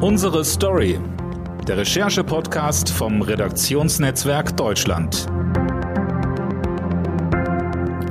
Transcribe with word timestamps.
Unsere 0.00 0.44
Story. 0.44 1.00
Der 1.66 1.78
Recherche-Podcast 1.78 2.88
vom 2.88 3.20
Redaktionsnetzwerk 3.20 4.56
Deutschland. 4.56 5.26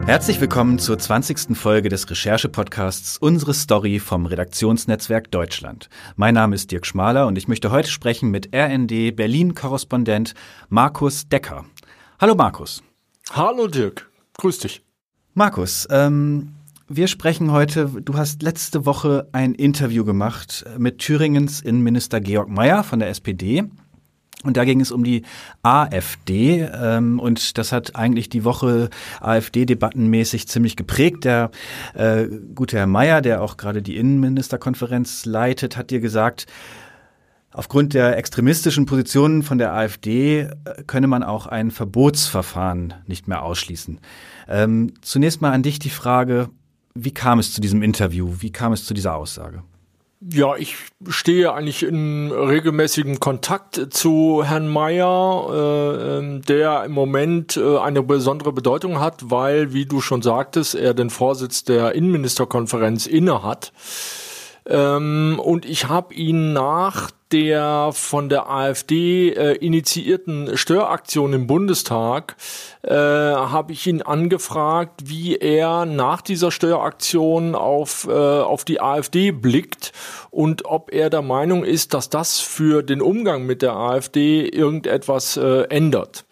Herzlich 0.06 0.42
willkommen 0.42 0.80
zur 0.80 1.00
20. 1.00 1.58
Folge 1.58 1.88
des 1.88 2.10
Recherche-Podcasts 2.10 3.18
Unsere 3.18 3.54
Story 3.54 4.00
vom 4.00 4.26
Redaktionsnetzwerk 4.26 5.32
Deutschland. 5.32 5.88
Mein 6.18 6.34
Name 6.34 6.56
ist 6.56 6.72
Dirk 6.72 6.86
Schmaler 6.86 7.26
und 7.26 7.38
ich 7.38 7.48
möchte 7.48 7.72
heute 7.72 7.90
sprechen 7.90 8.32
mit 8.32 8.54
RND 8.54 9.16
Berlin-Korrespondent 9.16 10.34
Markus 10.68 11.30
Decker. 11.30 11.64
Hallo 12.20 12.36
Markus. 12.36 12.84
Hallo 13.32 13.68
Dirk, 13.68 14.12
grüß 14.38 14.60
dich. 14.60 14.84
Markus, 15.36 15.88
ähm, 15.90 16.57
wir 16.90 17.08
sprechen 17.08 17.52
heute, 17.52 17.90
du 18.02 18.16
hast 18.16 18.42
letzte 18.42 18.86
Woche 18.86 19.28
ein 19.34 19.54
Interview 19.56 20.06
gemacht 20.06 20.66
mit 20.78 21.00
Thüringens 21.00 21.60
Innenminister 21.60 22.22
Georg 22.22 22.50
Mayer 22.50 22.84
von 22.84 23.00
der 23.00 23.10
SPD. 23.10 23.66
Und 24.44 24.56
da 24.56 24.64
ging 24.64 24.80
es 24.80 24.92
um 24.92 25.04
die 25.04 25.24
AfD 25.64 26.62
ähm, 26.62 27.20
und 27.20 27.58
das 27.58 27.72
hat 27.72 27.96
eigentlich 27.96 28.30
die 28.30 28.46
Woche 28.46 28.90
AfD-debattenmäßig 29.20 30.48
ziemlich 30.48 30.76
geprägt. 30.76 31.26
Der 31.26 31.50
äh, 31.96 32.28
gute 32.56 32.78
Herr 32.78 32.88
Mayer, 32.88 33.22
der 33.22 33.42
auch 33.42 33.58
gerade 33.58 33.82
die 33.82 33.98
Innenministerkonferenz 33.98 35.26
leitet, 35.26 35.76
hat 35.76 35.90
dir 35.90 36.00
gesagt, 36.00 36.46
aufgrund 37.52 37.96
der 37.96 38.16
extremistischen 38.18 38.86
Positionen 38.86 39.42
von 39.42 39.58
der 39.58 39.74
AfD 39.74 40.42
äh, 40.42 40.50
könne 40.86 41.08
man 41.08 41.24
auch 41.24 41.48
ein 41.48 41.72
Verbotsverfahren 41.72 42.94
nicht 43.08 43.28
mehr 43.28 43.42
ausschließen. 43.42 44.00
Ähm, 44.48 44.94
zunächst 45.02 45.42
mal 45.42 45.52
an 45.52 45.64
dich 45.64 45.80
die 45.80 45.90
Frage, 45.90 46.50
wie 47.04 47.14
kam 47.14 47.40
es 47.40 47.54
zu 47.54 47.62
diesem 47.62 47.84
Interview? 47.84 48.34
Wie 48.40 48.52
kam 48.52 48.74
es 48.74 48.86
zu 48.86 48.94
dieser 48.94 49.16
Aussage? 49.16 49.64
Ja, 50.20 50.56
ich 50.56 50.76
stehe 51.10 51.54
eigentlich 51.54 51.84
in 51.84 52.32
regelmäßigem 52.32 53.20
Kontakt 53.20 53.94
zu 53.94 54.44
Herrn 54.44 54.68
Mayer, 54.68 55.48
äh, 55.52 56.18
ähm, 56.18 56.42
der 56.42 56.86
im 56.86 56.92
Moment 56.92 57.56
äh, 57.56 57.78
eine 57.78 58.02
besondere 58.02 58.52
Bedeutung 58.52 59.00
hat, 59.00 59.30
weil, 59.30 59.74
wie 59.74 59.86
du 59.86 60.02
schon 60.02 60.24
sagtest, 60.24 60.74
er 60.74 60.96
den 60.96 61.12
Vorsitz 61.12 61.66
der 61.66 61.94
Innenministerkonferenz 61.94 63.06
inne 63.06 63.44
hat. 63.44 63.74
Ähm, 64.66 65.40
und 65.40 65.66
ich 65.66 65.88
habe 65.88 66.16
ihn 66.16 66.52
nach 66.52 67.12
der 67.32 67.92
von 67.94 68.30
der 68.30 68.50
AfD 68.50 69.30
äh, 69.30 69.54
initiierten 69.54 70.58
Störaktion 70.58 71.34
im 71.34 71.48
Bundestag 71.48 72.36
äh, 72.84 72.94
habe 72.94 73.74
ich 73.74 73.86
ihn 73.88 74.02
angefragt, 74.02 75.02
wie 75.06 75.36
er 75.36 75.86
nach 75.86 76.22
dieser 76.22 76.52
Störaktion 76.52 77.56
auf, 77.56 78.08
äh, 78.10 78.12
auf 78.12 78.66
die 78.66 78.82
AfD 78.82 79.32
blickt 79.32 79.92
und 80.32 80.66
ob 80.66 80.94
er 80.94 81.10
der 81.10 81.22
Meinung 81.22 81.64
ist, 81.64 81.94
dass 81.94 82.10
das 82.10 82.40
für 82.40 82.84
den 82.84 83.02
Umgang 83.02 83.46
mit 83.46 83.62
der 83.62 83.76
AfD 83.76 84.48
irgendetwas 84.48 85.38
äh, 85.38 85.64
ändert. 85.64 86.26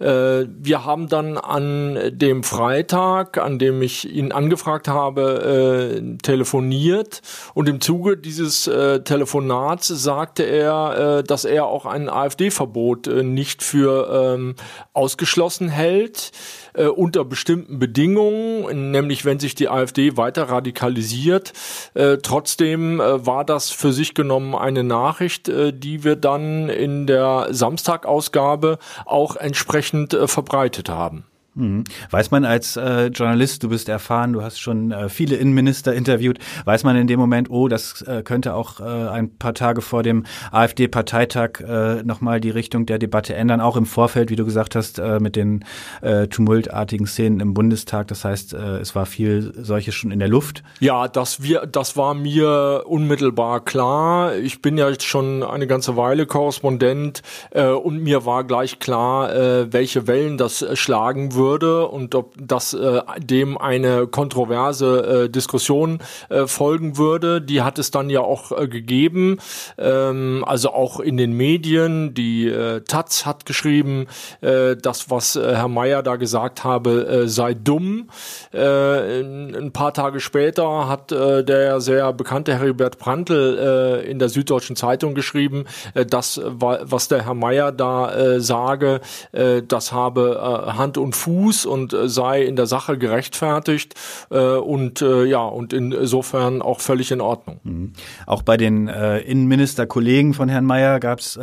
Äh, 0.00 0.46
wir 0.48 0.84
haben 0.84 1.08
dann 1.08 1.36
an 1.36 1.98
dem 2.12 2.42
Freitag, 2.44 3.38
an 3.38 3.58
dem 3.58 3.82
ich 3.82 4.10
ihn 4.10 4.32
angefragt 4.32 4.88
habe, 4.88 6.00
äh, 6.00 6.16
telefoniert. 6.18 7.22
Und 7.54 7.68
im 7.68 7.80
Zuge 7.80 8.16
dieses 8.16 8.66
äh, 8.66 9.00
Telefonats 9.00 9.88
sagte 9.88 10.44
er, 10.44 11.22
dass 11.22 11.44
er 11.44 11.66
auch 11.66 11.86
ein 11.86 12.08
AfD-Verbot 12.08 13.06
nicht 13.06 13.62
für 13.62 14.34
ähm, 14.34 14.54
ausgeschlossen 14.92 15.68
hält 15.68 16.32
äh, 16.74 16.86
unter 16.86 17.24
bestimmten 17.24 17.78
Bedingungen, 17.78 18.90
nämlich 18.90 19.24
wenn 19.24 19.38
sich 19.38 19.54
die 19.54 19.68
AfD 19.68 20.16
weiter 20.16 20.44
radikalisiert. 20.44 21.52
Äh, 21.94 22.18
trotzdem 22.18 23.00
äh, 23.00 23.26
war 23.26 23.44
das 23.44 23.70
für 23.70 23.92
sich 23.92 24.14
genommen 24.14 24.54
eine 24.54 24.84
Nachricht, 24.84 25.48
äh, 25.48 25.72
die 25.72 26.04
wir 26.04 26.16
dann 26.16 26.68
in 26.68 27.06
der 27.06 27.48
Samstagausgabe 27.50 28.78
auch 29.04 29.36
entsprechend 29.36 30.14
äh, 30.14 30.28
verbreitet 30.28 30.88
haben. 30.88 31.24
Mhm. 31.58 31.84
Weiß 32.10 32.30
man 32.30 32.44
als 32.44 32.76
äh, 32.76 33.06
Journalist, 33.06 33.64
du 33.64 33.68
bist 33.70 33.88
erfahren, 33.88 34.32
du 34.32 34.42
hast 34.42 34.60
schon 34.60 34.92
äh, 34.92 35.08
viele 35.08 35.34
Innenminister 35.36 35.92
interviewt, 35.92 36.38
weiß 36.64 36.84
man 36.84 36.96
in 36.96 37.08
dem 37.08 37.18
Moment, 37.18 37.50
oh, 37.50 37.66
das 37.66 38.02
äh, 38.02 38.22
könnte 38.22 38.54
auch 38.54 38.78
äh, 38.78 38.84
ein 38.84 39.36
paar 39.36 39.54
Tage 39.54 39.80
vor 39.80 40.04
dem 40.04 40.24
AfD-Parteitag 40.52 41.60
äh, 41.60 42.02
nochmal 42.04 42.40
die 42.40 42.50
Richtung 42.50 42.86
der 42.86 43.00
Debatte 43.00 43.34
ändern, 43.34 43.60
auch 43.60 43.76
im 43.76 43.86
Vorfeld, 43.86 44.30
wie 44.30 44.36
du 44.36 44.44
gesagt 44.44 44.76
hast, 44.76 45.00
äh, 45.00 45.18
mit 45.18 45.34
den 45.34 45.64
äh, 46.00 46.28
tumultartigen 46.28 47.08
Szenen 47.08 47.40
im 47.40 47.54
Bundestag. 47.54 48.06
Das 48.08 48.24
heißt, 48.24 48.52
es 48.52 48.94
war 48.94 49.06
viel 49.06 49.52
solches 49.56 49.94
schon 49.94 50.10
in 50.10 50.18
der 50.18 50.28
Luft. 50.28 50.62
Ja, 50.80 51.08
das, 51.08 51.42
wir, 51.42 51.66
das 51.66 51.96
war 51.96 52.14
mir 52.14 52.84
unmittelbar 52.86 53.64
klar. 53.64 54.36
Ich 54.36 54.62
bin 54.62 54.78
ja 54.78 54.88
jetzt 54.88 55.04
schon 55.04 55.42
eine 55.42 55.66
ganze 55.66 55.96
Weile 55.96 56.26
Korrespondent 56.26 57.22
und 57.52 58.02
mir 58.02 58.24
war 58.24 58.44
gleich 58.44 58.78
klar, 58.78 59.30
welche 59.72 60.06
Wellen 60.06 60.38
das 60.38 60.64
schlagen 60.74 61.34
würde 61.34 61.47
würde 61.48 61.88
und 61.88 62.14
ob 62.14 62.34
das 62.38 62.74
äh, 62.74 63.00
dem 63.18 63.56
eine 63.58 64.06
kontroverse 64.06 65.24
äh, 65.24 65.30
Diskussion 65.30 66.00
äh, 66.28 66.46
folgen 66.46 66.96
würde. 66.98 67.40
Die 67.40 67.62
hat 67.62 67.78
es 67.78 67.90
dann 67.90 68.10
ja 68.10 68.20
auch 68.20 68.52
äh, 68.52 68.68
gegeben, 68.68 69.38
ähm, 69.78 70.44
also 70.46 70.70
auch 70.72 71.00
in 71.00 71.16
den 71.16 71.32
Medien. 71.32 72.12
Die 72.14 72.48
äh, 72.48 72.82
Taz 72.82 73.24
hat 73.24 73.46
geschrieben, 73.46 74.06
äh, 74.40 74.76
das, 74.76 75.10
was 75.10 75.36
äh, 75.36 75.54
Herr 75.56 75.68
Mayer 75.68 76.02
da 76.02 76.16
gesagt 76.16 76.64
habe, 76.64 77.06
äh, 77.06 77.28
sei 77.28 77.54
dumm. 77.54 78.08
Äh, 78.52 79.20
ein 79.20 79.72
paar 79.72 79.94
Tage 79.94 80.20
später 80.20 80.88
hat 80.88 81.12
äh, 81.12 81.44
der 81.44 81.80
sehr 81.80 82.12
bekannte 82.12 82.54
Heribert 82.54 82.98
Prantl 82.98 84.02
äh, 84.04 84.10
in 84.10 84.18
der 84.18 84.28
Süddeutschen 84.28 84.76
Zeitung 84.76 85.14
geschrieben, 85.14 85.64
äh, 85.94 86.04
das, 86.04 86.40
was 86.44 87.08
der 87.08 87.24
Herr 87.24 87.34
Mayer 87.34 87.72
da 87.72 88.14
äh, 88.14 88.40
sage, 88.40 89.00
äh, 89.32 89.62
das 89.62 89.92
habe 89.92 90.66
äh, 90.68 90.72
Hand 90.72 90.98
und 90.98 91.14
Fuß 91.14 91.37
Fuß 91.38 91.66
und 91.66 91.92
äh, 91.92 92.08
sei 92.08 92.42
in 92.42 92.56
der 92.56 92.66
Sache 92.66 92.98
gerechtfertigt 92.98 93.94
äh, 94.30 94.56
und 94.56 95.02
äh, 95.02 95.24
ja 95.24 95.44
und 95.44 95.72
insofern 95.72 96.62
auch 96.62 96.80
völlig 96.80 97.12
in 97.12 97.20
Ordnung. 97.20 97.60
Mhm. 97.62 97.92
Auch 98.26 98.42
bei 98.42 98.56
den 98.56 98.88
Innenministerkollegen 98.88 100.34
von 100.34 100.48
Herrn 100.48 100.64
Mayer 100.64 101.00
gab 101.00 101.20
es 101.20 101.38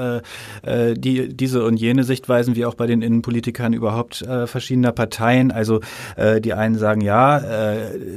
die, 0.66 1.35
diese 1.35 1.63
und 1.63 1.78
jene 1.78 2.03
Sichtweisen, 2.03 2.55
wie 2.55 2.66
auch 2.66 2.73
bei 2.73 2.88
den 2.88 3.01
Innenpolitikern 3.01 3.73
überhaupt 3.73 4.25
verschiedener 4.45 4.91
Parteien. 4.91 5.51
Also 5.51 5.81
die 6.17 6.53
einen 6.53 6.78
sagen 6.78 7.01
ja, 7.01 7.41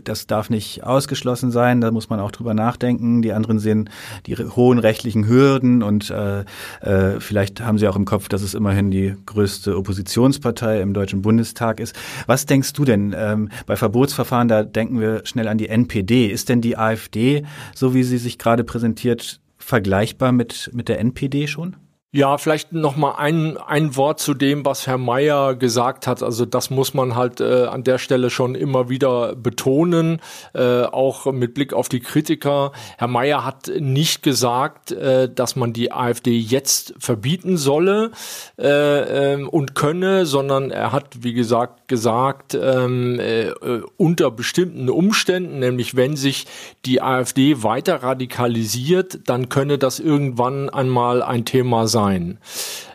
das 0.05 0.27
darf 0.27 0.51
nicht 0.51 0.85
ausgeschlossen 0.85 1.51
sein, 1.51 1.81
da 1.81 1.91
muss 1.91 2.09
man 2.09 2.21
auch 2.21 2.31
drüber 2.31 2.55
nachdenken. 2.55 3.23
Die 3.23 3.33
anderen 3.33 3.59
sehen 3.59 3.91
die 4.27 4.37
hohen 4.37 4.79
rechtlichen 4.79 5.27
Hürden 5.27 5.83
und 5.83 6.11
äh, 6.11 6.41
äh, 6.81 7.21
vielleicht 7.21 7.61
haben 7.61 7.79
sie 7.79 7.89
auch 7.89 7.97
im 7.97 8.05
Kopf, 8.05 8.29
dass 8.29 8.43
es 8.43 8.55
immerhin 8.55 8.91
die 8.91 9.15
größte 9.27 9.77
Oppositionspartei 9.77 10.81
im 10.81 10.95
Deutschen 10.95 11.23
Bundestag 11.23 11.58
Bundestag 11.59 11.81
ist. 11.81 11.97
Was 12.27 12.47
denkst 12.47 12.73
du 12.73 12.85
denn 12.85 13.15
ähm, 13.17 13.51
bei 13.67 13.77
Verbotsverfahren, 13.77 14.49
da 14.49 14.63
denken 14.63 15.01
wir 15.01 15.25
schnell 15.25 15.49
an 15.49 15.59
die 15.59 15.69
NPD. 15.69 16.27
Ist 16.27 16.49
denn 16.49 16.61
die 16.61 16.77
AfD, 16.77 17.45
so 17.75 17.95
wie 17.95 18.03
sie 18.03 18.19
sich 18.19 18.39
gerade 18.39 18.65
präsentiert, 18.65 19.41
vergleichbar 19.59 20.33
mit, 20.33 20.71
mit 20.73 20.89
der 20.89 21.01
NPD 21.01 21.47
schon? 21.47 21.77
Ja, 22.11 22.39
vielleicht 22.39 22.73
noch 22.73 22.97
mal 22.97 23.17
ein, 23.17 23.59
ein 23.59 23.95
Wort 23.95 24.19
zu 24.19 24.33
dem, 24.33 24.65
was 24.65 24.87
Herr 24.87 24.97
Mayer 24.97 25.55
gesagt 25.55 26.07
hat. 26.07 26.23
Also 26.23 26.47
das 26.47 26.71
muss 26.71 26.95
man 26.95 27.17
halt 27.17 27.43
äh, 27.43 27.67
an 27.67 27.85
der 27.85 27.99
Stelle 27.99 28.31
schon 28.31 28.55
immer 28.55 28.89
wieder 28.89 29.37
betonen, 29.37 30.23
äh, 30.55 30.85
auch 30.85 31.31
mit 31.31 31.53
Blick 31.53 31.75
auf 31.75 31.91
die 31.91 32.01
Kritiker. 32.01 32.73
Herr 32.97 33.09
Mayer 33.09 33.45
hat 33.45 33.71
nicht 33.79 34.23
gesagt, 34.23 34.91
äh, 34.91 35.31
dass 35.31 35.55
man 35.55 35.75
die 35.75 35.93
AfD 35.93 36.39
jetzt 36.39 36.95
verbieten 36.99 37.59
solle 37.59 38.13
äh, 38.59 39.35
äh, 39.35 39.45
und 39.45 39.75
könne, 39.75 40.25
sondern 40.25 40.71
er 40.71 40.93
hat, 40.93 41.23
wie 41.23 41.35
gesagt, 41.35 41.89
gesagt, 41.89 42.55
ähm, 42.55 43.21
äh, 43.21 43.51
unter 43.99 44.31
bestimmten 44.31 44.89
Umständen, 44.89 45.59
nämlich 45.59 45.95
wenn 45.95 46.17
sich 46.17 46.47
die 46.87 47.03
AfD 47.03 47.63
weiter 47.63 48.03
radikalisiert, 48.03 49.29
dann 49.29 49.51
könne 49.51 49.77
das 49.77 50.01
irgendwann 50.01 50.71
einmal 50.71 51.23
ein 51.23 51.45
Thema 51.45 51.87
sein 51.87 51.98
sein. 51.99 52.39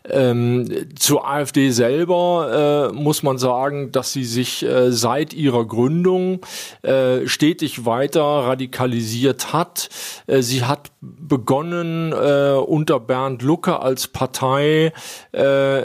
Ähm, 0.10 0.70
zur 1.00 1.26
AfD 1.28 1.70
selber 1.72 2.92
äh, 2.92 2.94
muss 2.94 3.24
man 3.24 3.38
sagen, 3.38 3.94
dass 3.94 4.12
sie 4.12 4.26
sich 4.26 4.64
äh, 4.64 4.92
seit 4.92 5.34
ihrer 5.34 5.66
Gründung 5.66 6.42
äh, 6.82 7.26
stetig 7.26 7.86
weiter 7.86 8.22
radikalisiert 8.22 9.54
hat. 9.54 9.90
Äh, 10.28 10.42
sie 10.42 10.64
hat 10.64 10.92
begonnen 11.00 12.12
äh, 12.12 12.52
unter 12.52 13.00
Bernd 13.00 13.44
Lucke 13.44 13.80
als 13.80 14.10
Partei 14.10 14.92
äh, 15.32 15.82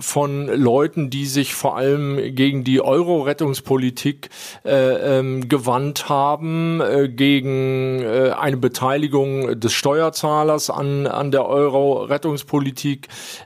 von 0.00 0.46
Leuten, 0.46 1.10
die 1.10 1.26
sich 1.26 1.54
vor 1.54 1.76
allem 1.76 2.34
gegen 2.34 2.64
die 2.64 2.80
Euro-Rettungspolitik 2.80 4.30
ähm, 4.64 5.48
gewandt 5.48 6.08
haben, 6.08 6.82
gegen 7.10 8.04
eine 8.06 8.56
Beteiligung 8.56 9.58
des 9.58 9.72
Steuerzahlers 9.72 10.70
an, 10.70 11.06
an 11.06 11.30
der 11.30 11.46
Euro-Rettungspolitik 11.46 12.49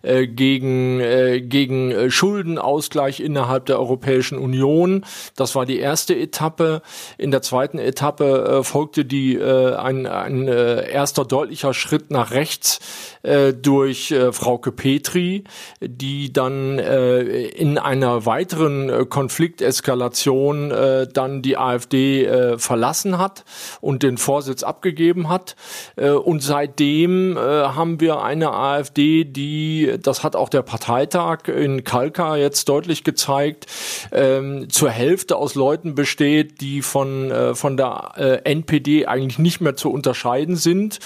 äh, 0.02 0.26
gegen, 0.26 1.00
äh, 1.00 1.40
gegen 1.40 1.90
äh, 1.90 2.10
Schuldenausgleich 2.10 3.20
innerhalb 3.20 3.66
der 3.66 3.78
Europäischen 3.78 4.38
Union. 4.38 5.04
Das 5.36 5.54
war 5.54 5.66
die 5.66 5.78
erste 5.78 6.16
Etappe. 6.16 6.82
In 7.18 7.30
der 7.30 7.42
zweiten 7.42 7.78
Etappe 7.78 8.60
äh, 8.60 8.64
folgte 8.64 9.04
die 9.04 9.34
äh, 9.34 9.74
ein, 9.74 10.06
ein 10.06 10.48
äh, 10.48 10.90
erster 10.90 11.24
deutlicher 11.24 11.74
Schritt 11.74 12.10
nach 12.10 12.30
rechts 12.30 12.80
äh, 13.22 13.52
durch 13.52 14.10
äh, 14.10 14.32
Frauke 14.32 14.72
Petri, 14.72 15.44
die 15.80 16.32
dann 16.32 16.78
äh, 16.78 17.20
in 17.22 17.78
einer 17.78 18.26
weiteren 18.26 18.88
äh, 18.88 19.06
Konflikteskalation 19.06 20.70
äh, 20.70 21.06
dann 21.12 21.42
die 21.42 21.56
AfD 21.56 22.24
äh, 22.24 22.58
verlassen 22.58 23.18
hat 23.18 23.44
und 23.80 24.02
den 24.02 24.18
Vorsitz 24.18 24.62
abgegeben 24.62 25.28
hat. 25.28 25.56
Äh, 25.96 26.10
und 26.10 26.42
seitdem 26.42 27.36
äh, 27.36 27.40
haben 27.40 28.00
wir 28.00 28.22
eine 28.22 28.52
AfD, 28.52 28.93
die, 28.94 29.96
das 30.00 30.22
hat 30.22 30.36
auch 30.36 30.48
der 30.48 30.62
Parteitag 30.62 31.48
in 31.48 31.84
Kalka 31.84 32.36
jetzt 32.36 32.68
deutlich 32.68 33.04
gezeigt, 33.04 33.66
ähm, 34.12 34.68
zur 34.70 34.90
Hälfte 34.90 35.36
aus 35.36 35.54
Leuten 35.54 35.94
besteht, 35.94 36.60
die 36.60 36.82
von, 36.82 37.30
äh, 37.30 37.54
von 37.54 37.76
der 37.76 38.12
äh, 38.16 38.50
NPD 38.50 39.06
eigentlich 39.06 39.38
nicht 39.38 39.60
mehr 39.60 39.76
zu 39.76 39.90
unterscheiden 39.90 40.56
sind 40.56 40.98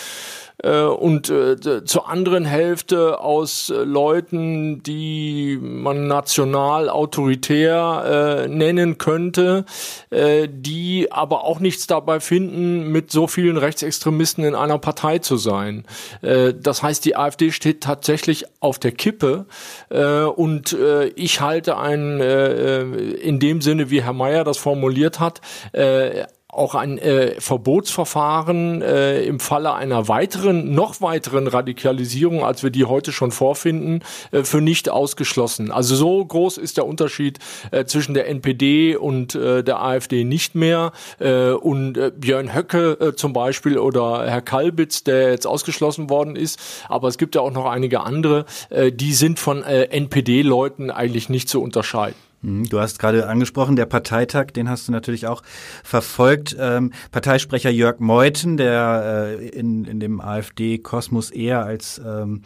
äh, 0.63 0.83
und 0.83 1.31
äh, 1.31 1.85
zur 1.85 2.09
anderen 2.09 2.45
Hälfte 2.45 3.21
aus 3.21 3.71
äh, 3.71 3.85
Leuten, 3.85 4.83
die 4.83 5.59
man 5.61 6.07
national 6.07 6.89
autoritär 6.89 8.45
äh, 8.45 8.49
nennen 8.49 8.99
könnte, 8.99 9.65
äh, 10.11 10.49
die 10.51 11.13
aber 11.13 11.45
auch 11.45 11.61
nichts 11.61 11.87
dabei 11.87 12.21
finden, 12.21 12.91
mit 12.91 13.11
so 13.11 13.27
vielen 13.27 13.57
Rechtsextremisten 13.57 14.45
in 14.45 14.55
einer 14.55 14.79
Partei 14.79 15.19
zu 15.19 15.37
sein. 15.37 15.85
Äh, 16.23 16.55
das 16.55 16.83
heißt, 16.83 17.05
die 17.05 17.17
AfD 17.17 17.53
steht 17.53 17.83
tatsächlich 17.83 18.45
auf 18.61 18.79
der 18.79 18.93
Kippe 18.93 19.47
äh, 19.91 20.23
und 20.23 20.73
äh, 20.73 21.07
ich 21.09 21.41
halte 21.41 21.77
einen 21.77 22.21
äh, 22.21 22.83
in 22.83 23.39
dem 23.39 23.61
Sinne, 23.61 23.91
wie 23.91 24.03
Herr 24.03 24.13
Mayer 24.13 24.45
das 24.45 24.59
formuliert 24.59 25.21
hat, 25.21 25.41
äh, 25.73 26.25
auch 26.50 26.75
ein 26.75 26.97
äh, 26.97 27.39
Verbotsverfahren 27.39 28.81
äh, 28.81 29.23
im 29.25 29.39
Falle 29.39 29.75
einer 29.75 30.09
weiteren, 30.09 30.75
noch 30.75 31.03
weiteren 31.03 31.47
Radikalisierung, 31.47 32.43
als 32.43 32.62
wir 32.62 32.71
die 32.71 32.87
heute 32.87 33.12
schon 33.12 33.33
vorfinden, 33.33 34.03
äh, 34.31 34.45
für 34.45 34.62
nicht 34.62 34.89
ausgeschlossen. 34.89 35.71
Also 35.71 35.95
so 35.95 36.25
groß 36.25 36.56
ist 36.56 36.79
der 36.79 36.87
Unterschied 36.87 37.39
äh, 37.71 37.85
zwischen 37.85 38.15
der 38.15 38.29
NPD 38.29 38.97
und 38.97 39.35
äh, 39.35 39.62
der 39.62 39.83
AfD 39.83 40.25
nicht 40.25 40.55
mehr. 40.55 40.93
Äh, 41.19 41.50
und 41.50 41.99
äh, 41.99 42.12
Björn 42.17 42.55
Höcke 42.55 42.93
äh, 42.99 43.15
zum 43.15 43.35
Beispiel 43.35 43.77
oder 43.77 44.27
Herr 44.27 44.41
Kalbitz, 44.41 45.05
der 45.05 45.31
jetzt 45.31 45.47
ausgeschlossen 45.47 46.09
worden 46.09 46.35
ist, 46.35 46.59
aber 46.89 47.09
es 47.09 47.19
gibt 47.19 47.35
ja 47.35 47.43
auch 47.43 47.53
noch 47.53 47.67
einige 47.67 48.00
andere, 48.00 48.47
äh, 48.71 48.91
die 48.91 49.12
sind 49.12 49.39
von 49.39 49.62
äh, 49.65 49.85
NPD-Leuten 49.85 50.91
eigentlich 50.91 51.29
nicht 51.29 51.50
zu 51.50 51.61
unterscheiden. 51.62 52.28
Mhm, 52.40 52.69
du 52.69 52.79
hast 52.79 53.00
gerade 53.00 53.26
angesprochen, 53.26 53.75
der 53.75 53.87
Parteitag, 53.87 54.46
den 54.52 54.69
hast 54.69 54.87
du 54.87 54.93
natürlich 54.93 55.26
auch 55.26 55.43
verfolgt. 55.82 56.56
Ähm, 56.58 56.93
Parteisprecher 57.11 57.70
Jörg 57.70 57.99
Meuthen, 57.99 58.56
der 58.56 59.37
äh, 59.40 59.49
in, 59.49 59.85
in 59.85 59.99
dem 59.99 60.20
AfD-Kosmos 60.20 61.31
eher 61.31 61.64
als 61.64 62.00
ähm, 62.05 62.43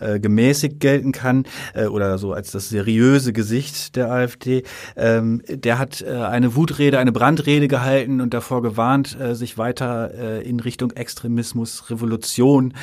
äh, 0.00 0.18
gemäßigt 0.18 0.80
gelten 0.80 1.12
kann 1.12 1.44
äh, 1.74 1.86
oder 1.86 2.18
so 2.18 2.32
als 2.32 2.50
das 2.50 2.68
seriöse 2.70 3.32
Gesicht 3.32 3.94
der 3.94 4.10
AfD, 4.10 4.64
ähm, 4.96 5.42
der 5.48 5.78
hat 5.78 6.02
äh, 6.02 6.10
eine 6.10 6.56
Wutrede, 6.56 6.98
eine 6.98 7.12
Brandrede 7.12 7.68
gehalten 7.68 8.20
und 8.20 8.34
davor 8.34 8.62
gewarnt, 8.62 9.16
äh, 9.20 9.36
sich 9.36 9.58
weiter 9.58 10.12
äh, 10.12 10.48
in 10.48 10.58
Richtung 10.58 10.90
Extremismus, 10.92 11.90
Revolution, 11.90 12.74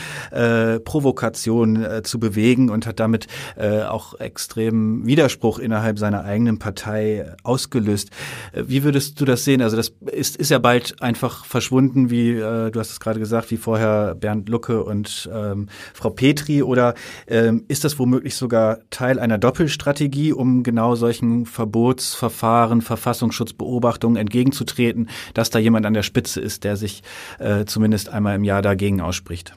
Provokation 0.83 1.85
zu 2.03 2.19
bewegen 2.19 2.69
und 2.69 2.85
hat 2.85 2.99
damit 2.99 3.27
auch 3.57 4.19
extremen 4.19 5.05
Widerspruch 5.05 5.59
innerhalb 5.59 5.99
seiner 5.99 6.23
eigenen 6.23 6.52
eigenen 6.53 6.59
Partei 6.59 7.33
ausgelöst. 7.43 8.09
Wie 8.53 8.83
würdest 8.83 9.19
du 9.19 9.25
das 9.25 9.43
sehen? 9.43 9.61
Also 9.61 9.75
das 9.77 9.93
ist, 10.11 10.35
ist 10.37 10.51
ja 10.51 10.59
bald 10.59 11.01
einfach 11.01 11.45
verschwunden, 11.45 12.09
wie 12.09 12.31
äh, 12.31 12.71
du 12.71 12.79
hast 12.79 12.91
es 12.91 12.99
gerade 12.99 13.19
gesagt, 13.19 13.51
wie 13.51 13.57
vorher 13.57 14.15
Bernd 14.15 14.49
Lucke 14.49 14.83
und 14.83 15.29
ähm, 15.33 15.67
Frau 15.93 16.09
Petri. 16.09 16.63
Oder 16.63 16.93
ähm, 17.27 17.65
ist 17.67 17.83
das 17.83 17.99
womöglich 17.99 18.35
sogar 18.35 18.79
Teil 18.89 19.19
einer 19.19 19.37
Doppelstrategie, 19.37 20.33
um 20.33 20.63
genau 20.63 20.95
solchen 20.95 21.45
Verbotsverfahren, 21.45 22.81
Verfassungsschutzbeobachtungen 22.81 24.17
entgegenzutreten, 24.17 25.09
dass 25.33 25.49
da 25.49 25.59
jemand 25.59 25.85
an 25.85 25.93
der 25.93 26.03
Spitze 26.03 26.39
ist, 26.41 26.63
der 26.63 26.77
sich 26.77 27.03
äh, 27.39 27.65
zumindest 27.65 28.09
einmal 28.09 28.35
im 28.35 28.43
Jahr 28.43 28.61
dagegen 28.61 29.01
ausspricht? 29.01 29.53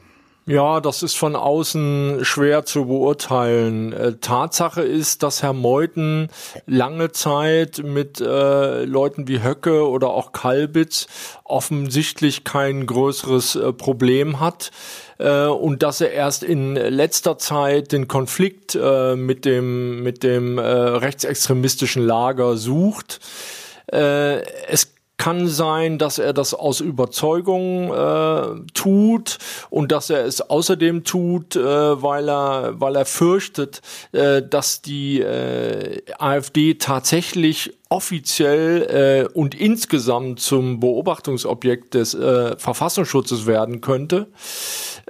Ja, 0.48 0.78
das 0.78 1.02
ist 1.02 1.16
von 1.16 1.34
außen 1.34 2.25
schwer 2.25 2.64
zu 2.64 2.84
beurteilen. 2.84 3.93
Äh, 3.93 4.12
Tatsache 4.20 4.82
ist, 4.82 5.25
dass 5.25 5.43
Herr 5.43 5.52
Meuthen 5.52 6.28
lange 6.66 7.10
Zeit 7.10 7.82
mit 7.82 8.20
äh, 8.20 8.84
Leuten 8.84 9.26
wie 9.26 9.43
Höcke 9.43 9.88
oder 9.88 10.10
auch 10.10 10.31
Kalbitz 10.31 11.08
offensichtlich 11.43 12.44
kein 12.44 12.87
größeres 12.87 13.56
äh, 13.56 13.72
Problem 13.72 14.38
hat 14.38 14.70
äh, 15.19 15.46
und 15.46 15.82
dass 15.82 16.00
er 16.00 16.12
erst 16.12 16.44
in 16.44 16.76
letzter 16.76 17.38
Zeit 17.38 17.90
den 17.90 18.06
Konflikt 18.06 18.78
äh, 18.81 19.16
mit 19.16 19.44
dem 19.46 20.04
mit 20.04 20.22
dem 20.22 20.58
äh, 20.58 20.62
rechtsextremistischen 20.62 22.06
Lager 22.06 22.56
sucht. 22.56 23.19
es 23.88 24.95
kann 25.16 25.48
sein, 25.48 25.98
dass 25.98 26.18
er 26.18 26.32
das 26.32 26.54
aus 26.54 26.80
Überzeugung 26.80 27.92
äh, 27.92 28.60
tut 28.74 29.38
und 29.70 29.92
dass 29.92 30.10
er 30.10 30.24
es 30.24 30.40
außerdem 30.40 31.04
tut, 31.04 31.56
äh, 31.56 32.02
weil 32.02 32.28
er 32.28 32.80
weil 32.80 32.96
er 32.96 33.06
fürchtet, 33.06 33.80
äh, 34.12 34.42
dass 34.42 34.82
die 34.82 35.20
äh, 35.20 36.02
AfD 36.18 36.74
tatsächlich 36.74 37.75
offiziell 37.88 39.28
äh, 39.28 39.32
und 39.32 39.54
insgesamt 39.54 40.40
zum 40.40 40.80
Beobachtungsobjekt 40.80 41.94
des 41.94 42.14
äh, 42.14 42.56
Verfassungsschutzes 42.58 43.46
werden 43.46 43.80
könnte. 43.80 44.26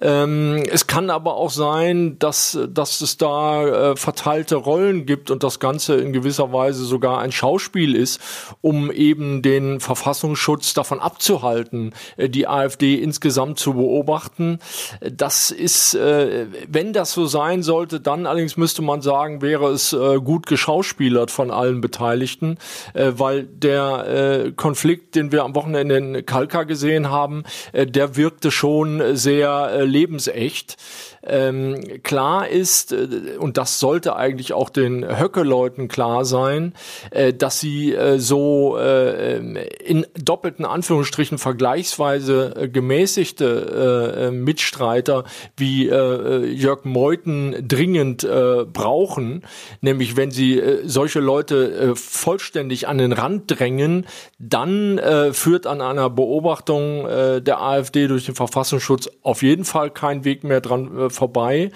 Ähm, 0.03 0.63
es 0.71 0.87
kann 0.87 1.09
aber 1.09 1.37
auch 1.37 1.51
sein, 1.51 2.19
dass, 2.19 2.59
dass 2.69 3.01
es 3.01 3.17
da 3.17 3.93
äh, 3.93 3.97
verteilte 3.97 4.57
Rollen 4.57 5.07
gibt 5.07 5.31
und 5.31 5.43
das 5.43 5.59
Ganze 5.59 5.97
in 5.97 6.13
gewisser 6.13 6.53
Weise 6.53 6.85
sogar 6.85 7.21
ein 7.21 7.33
Schauspiel 7.33 7.95
ist, 7.95 8.21
um 8.61 8.91
eben 8.93 9.41
den 9.41 9.81
Verfassungsschutz 9.81 10.75
davon 10.75 11.01
abzuhalten, 11.01 11.95
äh, 12.19 12.29
die 12.29 12.47
AfD 12.47 12.97
insgesamt 12.97 13.59
zu 13.59 13.73
beobachten. 13.73 14.59
Das 15.01 15.51
ist, 15.51 15.95
äh, 15.95 16.47
wenn 16.69 16.93
das 16.93 17.13
so 17.13 17.25
sein 17.25 17.63
sollte, 17.63 18.01
dann 18.01 18.27
allerdings 18.27 18.59
müsste 18.59 18.83
man 18.83 19.01
sagen, 19.01 19.41
wäre 19.41 19.71
es 19.71 19.95
äh, 19.95 20.21
gut 20.21 20.47
geschauspielert 20.47 21.31
von 21.31 21.51
allen 21.51 21.81
Beteiligten, 21.81 22.59
äh, 22.95 23.13
weil 23.17 23.45
der 23.45 24.45
äh, 24.47 24.53
Konflikt, 24.53 25.15
den 25.15 25.33
wir 25.33 25.45
am 25.45 25.55
Wochenende 25.55 25.97
in 25.97 26.27
Kalka 26.27 26.65
gesehen 26.65 27.11
haben, 27.11 27.45
der 27.73 28.17
wirkte 28.17 28.51
schon 28.51 29.17
sehr 29.17 29.85
lebensecht. 29.85 30.77
Ähm, 31.27 32.03
klar 32.03 32.49
ist, 32.49 32.93
äh, 32.93 33.37
und 33.39 33.57
das 33.57 33.81
sollte 33.81 34.17
eigentlich 34.17 34.53
auch 34.53 34.71
den 34.71 35.05
Höcke-Leuten 35.05 35.89
klar 35.89 36.25
sein, 36.25 36.75
äh, 37.11 37.33
dass 37.33 37.61
sie 37.61 37.95
äh, 37.95 38.19
so 38.19 38.77
äh, 38.79 39.39
in 39.85 40.07
doppelten 40.15 40.65
Anführungsstrichen 40.65 41.39
vergleichsweise 41.39 42.55
äh, 42.57 42.69
gemäßigte 42.69 44.29
äh, 44.29 44.31
Mitstreiter 44.31 45.25
wie 45.57 45.87
Jörg 45.87 46.85
Meuthen 46.85 47.67
dringend 47.67 48.27
brauchen. 48.73 49.43
Nämlich 49.81 50.17
wenn 50.17 50.31
sie 50.31 50.63
solche 50.85 51.21
Leute 51.21 51.95
vollständig 51.95 52.89
an 52.89 52.99
den 52.99 53.13
Rand 53.13 53.45
drängen, 53.47 54.07
dann 54.39 55.01
führt 55.33 55.67
an 55.67 55.81
einer 55.81 56.11
Beobachtung 56.11 57.07
der 57.07 57.61
AfD 57.61 58.07
durch 58.07 58.27
den 58.27 58.35
Verfassungsschutz 58.35 59.11
auf 59.23 59.43
jeden 59.43 59.65
Fall 59.65 59.91
kein 59.91 60.25
Weg 60.25 60.45
mehr 60.45 60.61
dran 60.61 61.11
vorbei. 61.17 61.71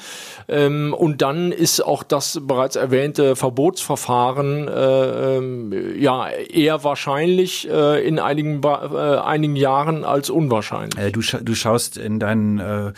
Ähm, 0.49 0.94
und 0.97 1.23
dann 1.23 1.50
ist 1.50 1.80
auch 1.80 2.02
das 2.02 2.40
bereits 2.42 2.76
erwähnte 2.76 3.35
Verbotsverfahren 3.35 4.68
äh, 4.68 5.37
ähm, 5.37 5.73
ja 5.99 6.28
eher 6.28 6.85
wahrscheinlich 6.85 7.68
äh, 7.68 8.06
in 8.06 8.18
einigen, 8.18 8.62
äh, 8.62 8.97
einigen 8.97 9.56
Jahren 9.56 10.04
als 10.04 10.30
unwahrscheinlich. 10.30 10.99
Äh, 10.99 11.11
du, 11.11 11.23
scha 11.23 11.38
du 11.40 11.54
schaust 11.54 11.97
in 11.97 12.20
deinen 12.20 12.59
äh, 12.61 12.92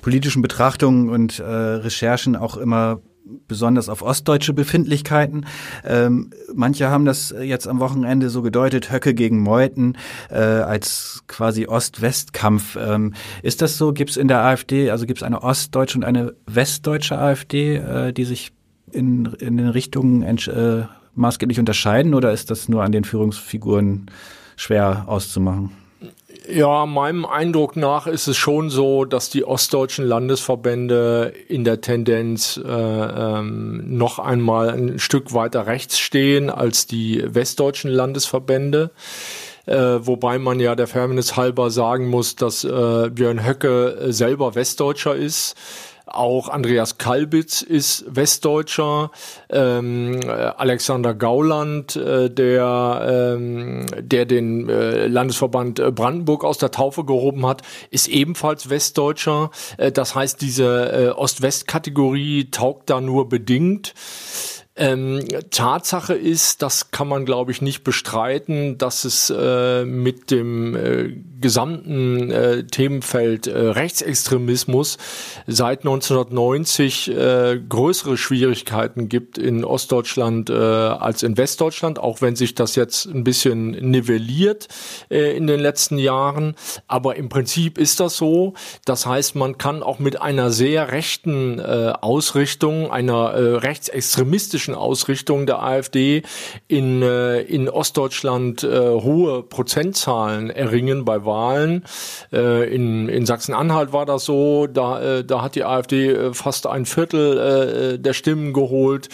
politischen 0.00 0.42
Betrachtungen 0.42 1.10
und 1.10 1.38
äh, 1.38 1.44
Recherchen 1.44 2.36
auch 2.36 2.56
immer 2.56 3.00
besonders 3.46 3.88
auf 3.88 4.02
ostdeutsche 4.02 4.52
Befindlichkeiten. 4.52 5.46
Ähm, 5.84 6.30
manche 6.54 6.88
haben 6.88 7.04
das 7.04 7.34
jetzt 7.40 7.66
am 7.66 7.80
Wochenende 7.80 8.30
so 8.30 8.42
gedeutet, 8.42 8.92
Höcke 8.92 9.14
gegen 9.14 9.40
Meuthen 9.40 9.96
äh, 10.30 10.38
als 10.38 11.22
quasi 11.26 11.66
Ost-West-Kampf. 11.66 12.76
Ähm, 12.76 13.14
ist 13.42 13.62
das 13.62 13.78
so? 13.78 13.92
Gibt 13.92 14.10
es 14.10 14.16
in 14.16 14.28
der 14.28 14.44
AfD, 14.44 14.90
also 14.90 15.06
gibt 15.06 15.20
es 15.20 15.22
eine 15.22 15.42
ostdeutsche 15.42 15.98
und 15.98 16.04
eine 16.04 16.34
westdeutsche 16.46 17.18
AfD, 17.18 17.76
äh, 17.76 18.12
die 18.12 18.24
sich 18.24 18.52
in, 18.92 19.26
in 19.38 19.56
den 19.56 19.68
Richtungen 19.68 20.22
äh, 20.22 20.86
maßgeblich 21.14 21.58
unterscheiden 21.58 22.14
oder 22.14 22.32
ist 22.32 22.50
das 22.50 22.68
nur 22.68 22.84
an 22.84 22.92
den 22.92 23.04
Führungsfiguren 23.04 24.10
schwer 24.56 25.04
auszumachen? 25.06 25.87
Ja, 26.46 26.86
meinem 26.86 27.26
Eindruck 27.26 27.76
nach 27.76 28.06
ist 28.06 28.26
es 28.26 28.36
schon 28.36 28.70
so, 28.70 29.04
dass 29.04 29.30
die 29.30 29.44
ostdeutschen 29.44 30.06
Landesverbände 30.06 31.32
in 31.48 31.64
der 31.64 31.80
Tendenz 31.80 32.60
äh, 32.62 32.68
ähm, 32.70 33.96
noch 33.98 34.18
einmal 34.18 34.70
ein 34.70 34.98
Stück 34.98 35.34
weiter 35.34 35.66
rechts 35.66 35.98
stehen 35.98 36.50
als 36.50 36.86
die 36.86 37.22
westdeutschen 37.26 37.90
Landesverbände. 37.90 38.90
Äh, 39.66 40.06
wobei 40.06 40.38
man 40.38 40.60
ja 40.60 40.74
der 40.74 40.86
Fairness 40.86 41.36
halber 41.36 41.70
sagen 41.70 42.08
muss, 42.08 42.36
dass 42.36 42.64
äh, 42.64 43.10
Björn 43.10 43.46
Höcke 43.46 44.06
selber 44.08 44.54
Westdeutscher 44.54 45.14
ist 45.14 45.56
auch 46.08 46.48
Andreas 46.48 46.98
Kalbitz 46.98 47.62
ist 47.62 48.04
Westdeutscher, 48.08 49.10
ähm, 49.50 50.20
Alexander 50.28 51.14
Gauland, 51.14 51.96
äh, 51.96 52.30
der, 52.30 53.34
ähm, 53.36 53.86
der 53.98 54.26
den 54.26 54.68
äh, 54.68 55.06
Landesverband 55.06 55.78
äh, 55.78 55.90
Brandenburg 55.90 56.44
aus 56.44 56.58
der 56.58 56.70
Taufe 56.70 57.04
gehoben 57.04 57.46
hat, 57.46 57.62
ist 57.90 58.08
ebenfalls 58.08 58.70
Westdeutscher. 58.70 59.50
Äh, 59.76 59.92
das 59.92 60.14
heißt, 60.14 60.40
diese 60.40 60.92
äh, 60.92 61.08
Ost-West-Kategorie 61.10 62.50
taugt 62.50 62.90
da 62.90 63.00
nur 63.00 63.28
bedingt. 63.28 63.94
Ähm, 64.78 65.26
Tatsache 65.50 66.14
ist, 66.14 66.62
das 66.62 66.92
kann 66.92 67.08
man 67.08 67.26
glaube 67.26 67.50
ich 67.50 67.60
nicht 67.60 67.82
bestreiten, 67.82 68.78
dass 68.78 69.04
es 69.04 69.28
äh, 69.28 69.84
mit 69.84 70.30
dem 70.30 70.76
äh, 70.76 71.16
gesamten 71.40 72.30
äh, 72.30 72.64
Themenfeld 72.64 73.48
äh, 73.48 73.58
Rechtsextremismus 73.58 74.98
seit 75.48 75.80
1990 75.80 77.10
äh, 77.10 77.60
größere 77.68 78.16
Schwierigkeiten 78.16 79.08
gibt 79.08 79.36
in 79.36 79.64
Ostdeutschland 79.64 80.48
äh, 80.48 80.54
als 80.54 81.24
in 81.24 81.36
Westdeutschland, 81.36 81.98
auch 81.98 82.20
wenn 82.20 82.36
sich 82.36 82.54
das 82.54 82.76
jetzt 82.76 83.06
ein 83.06 83.24
bisschen 83.24 83.70
nivelliert 83.70 84.68
in 85.08 85.46
den 85.46 85.60
letzten 85.60 85.98
Jahren. 85.98 86.54
Aber 86.86 87.16
im 87.16 87.28
Prinzip 87.28 87.78
ist 87.78 88.00
das 88.00 88.16
so. 88.16 88.54
Das 88.84 89.06
heißt, 89.06 89.34
man 89.34 89.58
kann 89.58 89.82
auch 89.82 89.98
mit 89.98 90.20
einer 90.20 90.50
sehr 90.50 90.92
rechten 90.92 91.60
Ausrichtung, 91.60 92.90
einer 92.90 93.62
rechtsextremistischen 93.62 94.67
politischen 94.68 94.74
Ausrichtung 94.74 95.46
der 95.46 95.62
AfD 95.62 96.22
in, 96.66 97.02
äh, 97.02 97.40
in 97.40 97.68
Ostdeutschland 97.68 98.62
äh, 98.62 98.68
hohe 98.68 99.42
Prozentzahlen 99.42 100.50
erringen 100.50 101.04
bei 101.04 101.24
Wahlen. 101.24 101.84
Äh, 102.32 102.74
in 102.74 103.08
in 103.08 103.26
Sachsen-Anhalt 103.26 103.92
war 103.92 104.06
das 104.06 104.24
so, 104.24 104.66
da, 104.66 105.00
äh, 105.00 105.24
da 105.24 105.42
hat 105.42 105.54
die 105.54 105.64
AfD 105.64 106.10
äh, 106.10 106.34
fast 106.34 106.66
ein 106.66 106.84
Viertel 106.84 107.94
äh, 107.94 107.98
der 107.98 108.12
Stimmen 108.12 108.52
geholt. 108.52 109.08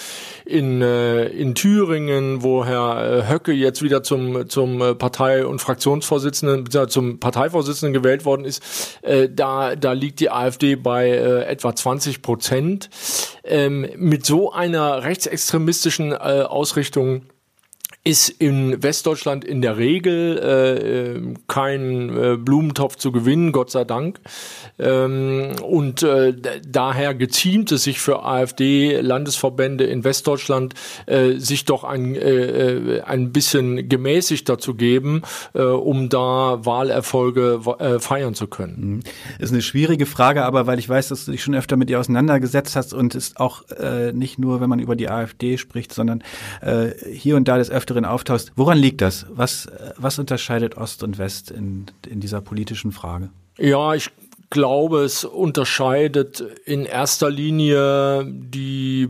In, 0.45 0.83
äh, 0.83 1.25
in 1.27 1.55
Thüringen, 1.55 2.43
wo 2.43 2.65
Herr 2.65 3.29
äh, 3.29 3.29
Höcke 3.29 3.53
jetzt 3.53 3.83
wieder 3.83 4.03
zum, 4.03 4.49
zum 4.49 4.81
äh, 4.81 4.95
Partei- 4.95 5.47
und 5.47 5.61
Fraktionsvorsitzenden, 5.61 6.89
zum 6.89 7.19
Parteivorsitzenden 7.19 7.95
gewählt 7.95 8.25
worden 8.25 8.45
ist, 8.45 8.99
äh, 9.03 9.29
da, 9.31 9.75
da 9.75 9.93
liegt 9.93 10.21
die 10.21 10.31
AfD 10.31 10.77
bei 10.77 11.09
äh, 11.09 11.45
etwa 11.45 11.75
20 11.75 12.21
Prozent. 12.21 12.91
Ähm, 13.43 13.89
mit 13.97 14.27
so 14.27 14.53
einer 14.53 15.03
rechtsextremistischen 15.03 16.13
äh, 16.13 16.17
Ausrichtung 16.47 17.23
ist 18.07 18.29
in 18.29 18.83
Westdeutschland 18.83 19.47
in 19.47 19.63
der 19.63 19.79
Regel 19.79 20.39
äh, 20.39 21.15
äh, 21.15 21.35
kein 21.49 22.15
äh, 22.15 22.37
Blumentopf 22.37 22.97
zu 22.97 23.13
gewinnen, 23.13 23.51
Gott 23.51 23.71
sei 23.71 23.85
Dank. 23.85 24.21
Ähm, 24.79 25.53
und 25.63 26.03
äh, 26.03 26.35
daher 26.69 27.15
geziemt 27.15 27.73
es 27.73 27.85
sich 27.85 28.01
für 28.01 28.23
AfD-Landesverbände 28.23 29.85
in 29.85 30.05
Westdeutschland, 30.05 30.75
äh, 31.07 31.39
sich 31.39 31.65
doch 31.65 31.83
ein, 31.83 32.15
äh, 32.15 33.01
ein 33.07 33.33
bisschen 33.33 33.89
gemäßigter 33.89 34.59
zu 34.59 34.75
geben, 34.75 35.23
äh, 35.55 35.63
um 35.63 36.11
da 36.11 36.59
Wahlerfolge 36.63 37.61
äh, 37.79 37.99
feiern 38.01 38.35
zu 38.35 38.49
können. 38.49 38.77
Mhm. 38.79 39.01
Ist 39.39 39.53
eine 39.53 39.63
schwierige 39.63 40.05
Frage, 40.05 40.45
aber 40.45 40.67
weil 40.67 40.79
ich 40.79 40.91
weiß, 40.91 41.09
dass 41.09 41.25
du 41.25 41.33
dich 41.33 41.43
schon 41.43 41.55
öfter 41.55 41.79
mit 41.79 41.89
ihr 41.89 41.99
auseinandergesetzt 41.99 42.77
hast 42.77 42.93
und 42.93 43.15
es 43.15 43.37
auch 43.37 43.63
äh, 43.71 44.13
nicht 44.13 44.39
nur, 44.39 44.61
wenn 44.61 44.69
man 44.69 44.79
über 44.79 44.95
die 44.95 45.09
AfD 45.09 45.57
spricht, 45.57 45.95
sondern 45.95 46.23
äh, 46.61 46.91
hier 47.11 47.37
und 47.37 47.49
da 47.49 47.57
des 47.57 47.71
Öfteren 47.71 47.94
Öfteren 47.95 48.05
auftauchst. 48.05 48.53
Woran 48.57 48.79
liegt 48.79 49.01
das? 49.01 49.27
Was, 49.31 49.69
was 49.97 50.19
unterscheidet 50.19 50.77
Ost 50.77 51.03
und 51.03 51.19
West 51.19 51.51
in, 51.51 51.87
in 52.09 52.21
dieser 52.21 52.41
politischen 52.41 52.91
Frage? 52.91 53.31
Ja, 53.59 53.95
ich 53.95 54.11
glaube, 54.51 55.05
es 55.05 55.25
unterscheidet 55.25 56.41
in 56.65 56.87
erster 56.87 57.31
Linie 57.31 58.27
die 58.27 59.09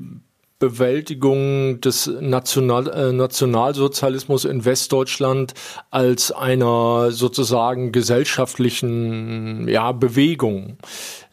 Bewältigung 0.59 1.81
des 1.81 2.07
National, 2.07 2.89
äh, 2.89 3.13
Nationalsozialismus 3.13 4.45
in 4.45 4.65
Westdeutschland 4.65 5.55
als 5.91 6.31
einer 6.31 7.11
sozusagen 7.11 7.91
gesellschaftlichen 7.91 9.67
ja, 9.69 9.93
Bewegung 9.93 10.79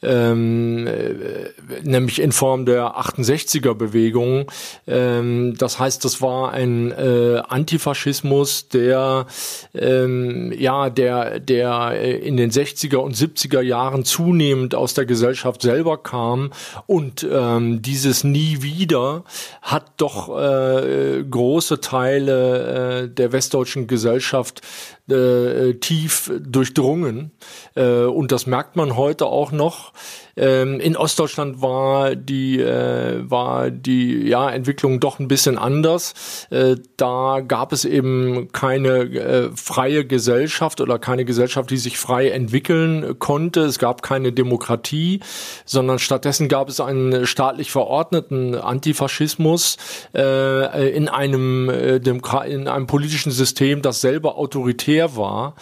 ähm, 0.02 0.88
äh, 0.88 1.50
nämlich 1.84 2.22
in 2.22 2.32
Form 2.32 2.66
der 2.66 2.96
68er 2.98 3.74
Bewegung. 3.74 4.52
Ähm, 4.88 5.56
das 5.58 5.80
heißt, 5.80 6.04
das 6.04 6.22
war 6.22 6.52
ein 6.52 6.92
äh, 6.92 7.42
Antifaschismus, 7.48 8.70
der 8.70 9.28
ähm, 9.74 10.52
ja 10.58 10.90
der 10.90 11.40
der 11.40 12.02
in 12.02 12.38
den 12.38 12.52
60er 12.52 12.98
und 12.98 13.16
70er 13.16 13.62
Jahren 13.62 14.04
zunehmend 14.04 14.76
aus 14.76 14.94
der 14.94 15.06
Gesellschaft 15.06 15.62
selber 15.62 15.98
kam 15.98 16.52
und 16.88 17.28
ähm, 17.30 17.82
dieses 17.82 18.24
nie 18.24 18.62
wieder 18.62 19.24
hat 19.62 19.92
doch 19.98 20.38
äh, 20.38 21.24
große 21.24 21.82
Teile 21.82 23.04
äh, 23.04 23.10
der 23.10 23.32
westdeutschen 23.32 23.88
Gesellschaft 23.88 24.62
äh, 25.12 25.74
tief 25.76 26.32
durchdrungen. 26.40 27.32
Äh, 27.76 28.04
und 28.04 28.32
das 28.32 28.48
merkt 28.48 28.76
man 28.76 28.96
heute 28.96 29.26
auch 29.26 29.52
noch. 29.52 29.94
Ähm, 30.38 30.80
in 30.80 30.96
Ostdeutschland 30.96 31.62
war 31.62 32.16
die, 32.16 32.60
äh, 32.60 33.30
war 33.30 33.72
die 33.72 34.28
ja, 34.28 34.50
Entwicklung 34.50 35.00
doch 35.00 35.20
ein 35.20 35.28
bisschen 35.28 35.58
anders. 35.58 36.48
Äh, 36.50 36.76
da 36.98 37.42
gab 37.46 37.74
es 37.74 37.86
eben 37.86 38.52
keine 38.52 38.90
äh, 38.90 39.50
freie 39.56 40.06
Gesellschaft 40.06 40.82
oder 40.82 41.00
keine 41.00 41.26
Gesellschaft, 41.26 41.70
die 41.70 41.78
sich 41.78 41.98
frei 41.98 42.30
entwickeln 42.30 43.20
konnte. 43.20 43.62
Es 43.62 43.80
gab 43.80 44.02
keine 44.02 44.32
Demokratie, 44.32 45.20
sondern 45.66 46.00
stattdessen 46.00 46.48
gab 46.48 46.70
es 46.70 46.80
einen 46.80 47.26
staatlich 47.26 47.72
verordneten 47.72 48.56
Antifaschismus 48.56 49.78
äh, 50.16 50.96
in 50.96 51.08
einem 51.10 51.70
äh, 51.70 51.98
in 51.98 52.68
einem 52.68 52.88
politischen 52.88 53.32
System, 53.32 53.82
das 53.82 54.02
selber 54.02 54.38
autoritär 54.38 55.16
war. 55.16 55.56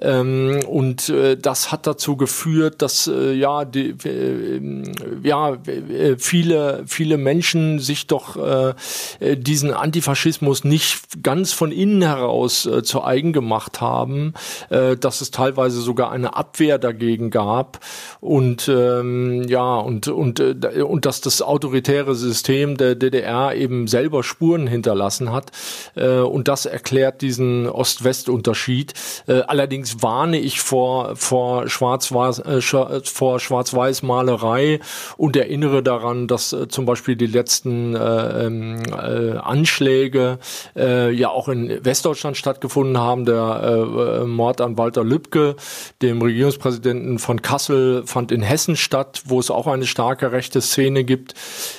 Ähm, 0.00 0.60
und 0.66 1.08
äh, 1.08 1.36
das 1.36 1.72
hat 1.72 1.86
dazu 1.86 2.16
geführt, 2.16 2.82
dass 2.82 3.06
äh, 3.06 3.32
ja 3.32 3.64
die, 3.64 3.94
äh, 4.08 4.60
ja, 5.22 5.54
äh, 5.54 6.16
viele, 6.18 6.84
viele 6.86 7.16
Menschen 7.16 7.78
sich 7.78 8.06
doch 8.06 8.36
äh, 8.36 8.74
diesen 9.36 9.72
Antifaschismus 9.72 10.64
nicht 10.64 11.22
ganz 11.22 11.52
von 11.52 11.72
innen 11.72 12.02
heraus 12.02 12.66
äh, 12.66 12.82
zu 12.82 13.04
eigen 13.04 13.32
gemacht 13.32 13.80
haben, 13.80 14.34
äh, 14.70 14.96
dass 14.96 15.20
es 15.20 15.30
teilweise 15.30 15.80
sogar 15.80 16.10
eine 16.10 16.36
Abwehr 16.36 16.78
dagegen 16.78 17.30
gab 17.30 17.80
und 18.20 18.68
ähm, 18.68 19.44
ja 19.48 19.76
und 19.76 20.08
und 20.08 20.40
äh, 20.40 20.82
und 20.82 21.06
dass 21.06 21.20
das 21.20 21.42
autoritäre 21.42 22.14
System 22.14 22.76
der 22.76 22.94
DDR 22.94 23.54
eben 23.54 23.86
selber 23.86 24.22
Spuren 24.22 24.66
hinterlassen 24.66 25.32
hat 25.32 25.52
äh, 25.94 26.18
und 26.18 26.48
das 26.48 26.66
erklärt 26.66 27.22
diesen 27.22 27.68
Ost-West-Unterschied. 27.68 28.94
Äh, 29.26 29.40
allerdings 29.46 30.02
warne 30.02 30.38
ich 30.38 30.60
vor 30.60 31.16
vor 31.16 31.68
Schwarz-Weiß 31.68 32.38
äh, 32.40 32.60
vor 33.02 33.40
Schwarz-Weiß-Malerei 33.98 34.80
und 35.16 35.36
erinnere 35.36 35.82
daran, 35.82 36.26
dass 36.26 36.52
äh, 36.52 36.68
zum 36.68 36.86
Beispiel 36.86 37.16
die 37.16 37.26
letzten 37.26 37.94
äh, 37.94 38.46
ähm, 38.46 38.82
äh, 38.90 39.36
Anschläge 39.36 40.38
äh, 40.76 41.10
ja 41.12 41.28
auch 41.30 41.48
in 41.48 41.84
Westdeutschland 41.84 42.36
stattgefunden 42.36 42.98
haben. 42.98 43.24
Der 43.24 44.20
äh, 44.22 44.24
Mord 44.26 44.60
an 44.60 44.78
Walter 44.78 45.04
Lübcke, 45.04 45.56
dem 46.02 46.22
Regierungspräsidenten 46.22 47.18
von 47.18 47.42
Kassel, 47.42 48.02
fand 48.06 48.32
in 48.32 48.42
Hessen 48.42 48.76
statt, 48.76 49.22
wo 49.26 49.40
es 49.40 49.50
auch 49.50 49.66
eine 49.66 49.86
starke 49.86 50.32
rechte 50.32 50.60
Szene 50.60 51.04
gibt. 51.04 51.34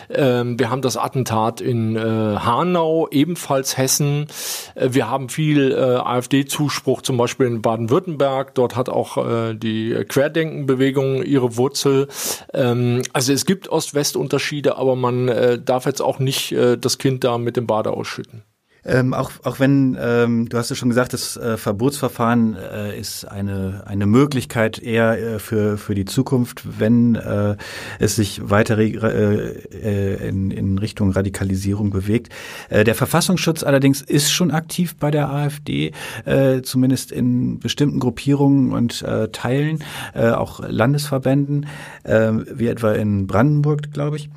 Ähm, 0.10 0.60
wir 0.60 0.70
haben 0.70 0.82
das 0.82 0.98
Attentat 0.98 1.62
in 1.62 1.96
äh, 1.96 2.00
Hanau, 2.00 3.08
ebenfalls 3.12 3.78
Hessen. 3.78 4.28
Äh, 4.76 4.90
wir 4.92 5.10
haben 5.10 5.30
viel 5.30 5.72
äh, 5.72 5.76
AfD-Zuspruch, 5.76 7.02
zum 7.02 7.18
Beispiel 7.18 7.48
in 7.48 7.62
Baden-Württemberg. 7.62 8.56
Dort 8.56 8.76
hat 8.76 8.90
auch 8.90 9.18
äh, 9.18 9.54
die 9.54 9.96
Querdenkenbewegung 10.08 11.24
ihre 11.24 11.58
Wurzel. 11.58 12.09
Ähm, 12.54 13.02
also 13.14 13.34
es 13.34 13.46
gibt 13.46 13.70
Ost-West-Unterschiede, 13.70 14.78
aber 14.78 14.96
man 14.96 15.28
äh, 15.28 15.60
darf 15.60 15.86
jetzt 15.86 16.02
auch 16.02 16.20
nicht 16.20 16.52
äh, 16.52 16.78
das 16.78 16.98
Kind 16.98 17.24
da 17.24 17.38
mit 17.38 17.58
dem 17.58 17.68
Bade 17.68 17.92
ausschütten. 17.92 18.44
Ähm, 18.90 19.14
auch, 19.14 19.32
auch 19.44 19.60
wenn, 19.60 19.96
ähm, 20.00 20.50
du 20.50 20.58
hast 20.58 20.70
ja 20.70 20.76
schon 20.76 20.90
gesagt, 20.90 21.14
das 21.14 21.38
äh, 21.38 21.58
Verbotsverfahren 21.58 22.56
äh, 22.56 23.00
ist 23.00 23.26
eine, 23.26 23.84
eine 23.86 24.08
Möglichkeit 24.08 24.80
eher 24.80 25.20
äh, 25.20 25.40
für, 25.40 25.78
für 25.78 25.94
die 25.94 26.06
Zukunft, 26.06 26.64
wenn 26.80 27.14
äh, 27.14 27.56
es 28.00 28.16
sich 28.16 28.50
weiter 28.50 28.80
äh, 28.80 30.28
in, 30.28 30.50
in 30.50 30.80
Richtung 30.80 31.12
Radikalisierung 31.12 31.92
bewegt. 31.92 32.34
Äh, 32.70 32.84
der 32.84 32.96
Verfassungsschutz 32.96 33.64
allerdings 33.64 34.02
ist 34.02 34.32
schon 34.32 34.50
aktiv 34.50 34.96
bei 34.96 35.12
der 35.12 35.30
AfD, 35.30 35.92
äh, 36.26 36.62
zumindest 36.64 37.12
in 37.12 37.60
bestimmten 37.60 38.00
Gruppierungen 38.00 38.72
und 38.72 39.04
äh, 39.04 39.28
Teilen, 39.30 39.84
äh, 40.16 40.30
auch 40.30 40.62
Landesverbänden, 40.68 41.68
äh, 42.04 42.32
wie 42.56 42.68
etwa 42.68 42.94
in 42.94 43.28
Brandenburg, 43.28 43.92
glaube 43.92 44.18
ich 44.18 44.30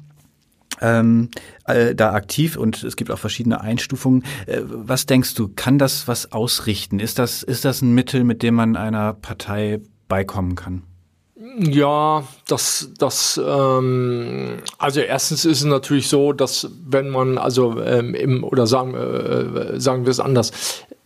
ähm, 0.82 1.30
äh, 1.66 1.94
da 1.94 2.12
aktiv 2.12 2.56
und 2.56 2.82
es 2.82 2.96
gibt 2.96 3.10
auch 3.10 3.18
verschiedene 3.18 3.60
Einstufungen. 3.60 4.24
Äh, 4.46 4.60
was 4.64 5.06
denkst 5.06 5.34
du, 5.34 5.48
kann 5.48 5.78
das 5.78 6.08
was 6.08 6.32
ausrichten? 6.32 6.98
Ist 6.98 7.18
das, 7.18 7.42
ist 7.42 7.64
das 7.64 7.82
ein 7.82 7.94
Mittel, 7.94 8.24
mit 8.24 8.42
dem 8.42 8.54
man 8.54 8.76
einer 8.76 9.14
Partei 9.14 9.80
beikommen 10.08 10.56
kann? 10.56 10.82
Ja, 11.58 12.24
das, 12.46 12.90
das, 12.98 13.40
ähm, 13.44 14.58
also 14.78 15.00
erstens 15.00 15.44
ist 15.44 15.58
es 15.58 15.64
natürlich 15.64 16.08
so, 16.08 16.32
dass 16.32 16.70
wenn 16.86 17.10
man, 17.10 17.36
also 17.36 17.80
ähm, 17.82 18.14
im, 18.14 18.44
oder 18.44 18.66
sagen, 18.66 18.94
äh, 18.94 19.78
sagen 19.80 20.04
wir 20.04 20.10
es 20.10 20.20
anders, 20.20 20.52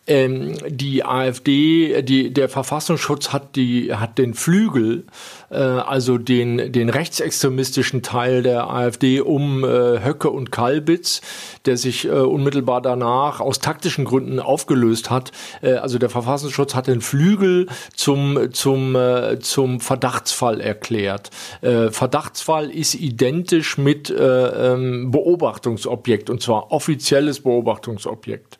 ähm, 0.06 0.54
die 0.68 1.04
AfD, 1.04 2.02
die, 2.02 2.32
der 2.32 2.48
Verfassungsschutz 2.48 3.32
hat 3.32 3.56
die, 3.56 3.92
hat 3.92 4.18
den 4.18 4.34
Flügel, 4.34 5.04
äh, 5.50 5.56
also 5.56 6.18
den, 6.18 6.72
den 6.72 6.88
rechtsextremistischen 6.88 8.02
Teil 8.02 8.42
der 8.42 8.70
AfD 8.70 9.20
um 9.20 9.64
äh, 9.64 10.04
Höcke 10.04 10.30
und 10.30 10.52
Kalbitz, 10.52 11.22
der 11.64 11.76
sich 11.76 12.06
äh, 12.06 12.10
unmittelbar 12.10 12.80
danach 12.80 13.40
aus 13.40 13.58
taktischen 13.58 14.04
Gründen 14.04 14.38
aufgelöst 14.38 15.10
hat. 15.10 15.32
Äh, 15.60 15.74
also 15.74 15.98
der 15.98 16.10
Verfassungsschutz 16.10 16.74
hat 16.74 16.86
den 16.86 17.00
Flügel 17.00 17.66
zum, 17.94 18.52
zum, 18.52 18.94
äh, 18.94 19.40
zum 19.40 19.80
Verdachtsfall 19.80 20.60
erklärt. 20.60 21.30
Äh, 21.62 21.90
Verdachtsfall 21.90 22.70
ist 22.70 22.94
identisch 22.94 23.76
mit 23.76 24.10
äh, 24.10 24.72
ähm, 24.72 25.10
Beobachtungsobjekt 25.10 26.30
und 26.30 26.42
zwar 26.42 26.70
offizielles 26.70 27.40
Beobachtungsobjekt. 27.40 28.58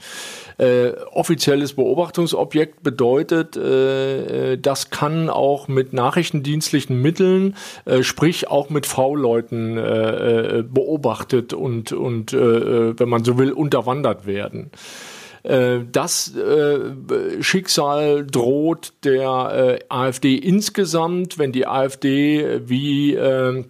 Äh, 0.58 0.92
offizielles 1.12 1.74
Beobachtungsobjekt 1.74 2.82
bedeutet, 2.82 3.56
äh, 3.58 4.52
äh, 4.52 4.58
das 4.58 4.88
kann 4.88 5.28
auch 5.28 5.68
mit 5.68 5.92
nachrichtendienstlichen 5.92 7.02
Mitteln, 7.02 7.56
äh, 7.84 8.02
sprich 8.02 8.48
auch 8.48 8.70
mit 8.70 8.86
V-Leuten 8.86 9.76
äh, 9.76 10.58
äh, 10.60 10.62
beobachtet 10.62 11.52
und, 11.52 11.92
und 11.92 12.32
wenn 12.32 13.08
man 13.08 13.24
so 13.24 13.38
will, 13.38 13.52
unterwandert 13.52 14.26
werden. 14.26 14.70
Das 15.42 16.34
äh, 16.34 17.40
Schicksal 17.40 18.26
droht 18.26 18.94
der 19.04 19.78
äh, 19.78 19.84
AfD 19.88 20.34
insgesamt, 20.34 21.38
wenn 21.38 21.52
die 21.52 21.68
AfD 21.68 22.60
wie 22.68 23.14
äh, 23.14 23.64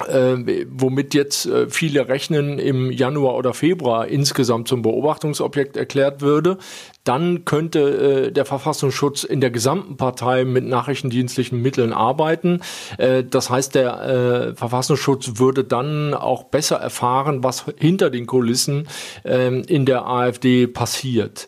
äh, 0.00 0.66
womit 0.68 1.14
jetzt 1.14 1.46
äh, 1.46 1.68
viele 1.70 2.08
rechnen, 2.08 2.58
im 2.58 2.90
Januar 2.90 3.36
oder 3.36 3.54
Februar 3.54 4.08
insgesamt 4.08 4.66
zum 4.66 4.82
Beobachtungsobjekt 4.82 5.76
erklärt 5.76 6.20
würde, 6.20 6.58
dann 7.04 7.44
könnte 7.44 8.26
äh, 8.26 8.32
der 8.32 8.44
Verfassungsschutz 8.44 9.22
in 9.24 9.40
der 9.40 9.50
gesamten 9.50 9.96
Partei 9.96 10.44
mit 10.44 10.64
nachrichtendienstlichen 10.64 11.62
Mitteln 11.62 11.92
arbeiten. 11.92 12.60
Äh, 12.98 13.22
das 13.22 13.50
heißt, 13.50 13.74
der 13.76 14.02
äh, 14.02 14.54
Verfassungsschutz 14.56 15.32
würde 15.36 15.62
dann 15.62 16.12
auch 16.12 16.44
besser 16.44 16.76
erfahren, 16.76 17.44
was 17.44 17.66
hinter 17.76 18.10
den 18.10 18.26
Kulissen 18.26 18.88
ähm, 19.24 19.62
in 19.68 19.86
der 19.86 20.06
AfD 20.06 20.66
passiert. 20.66 21.46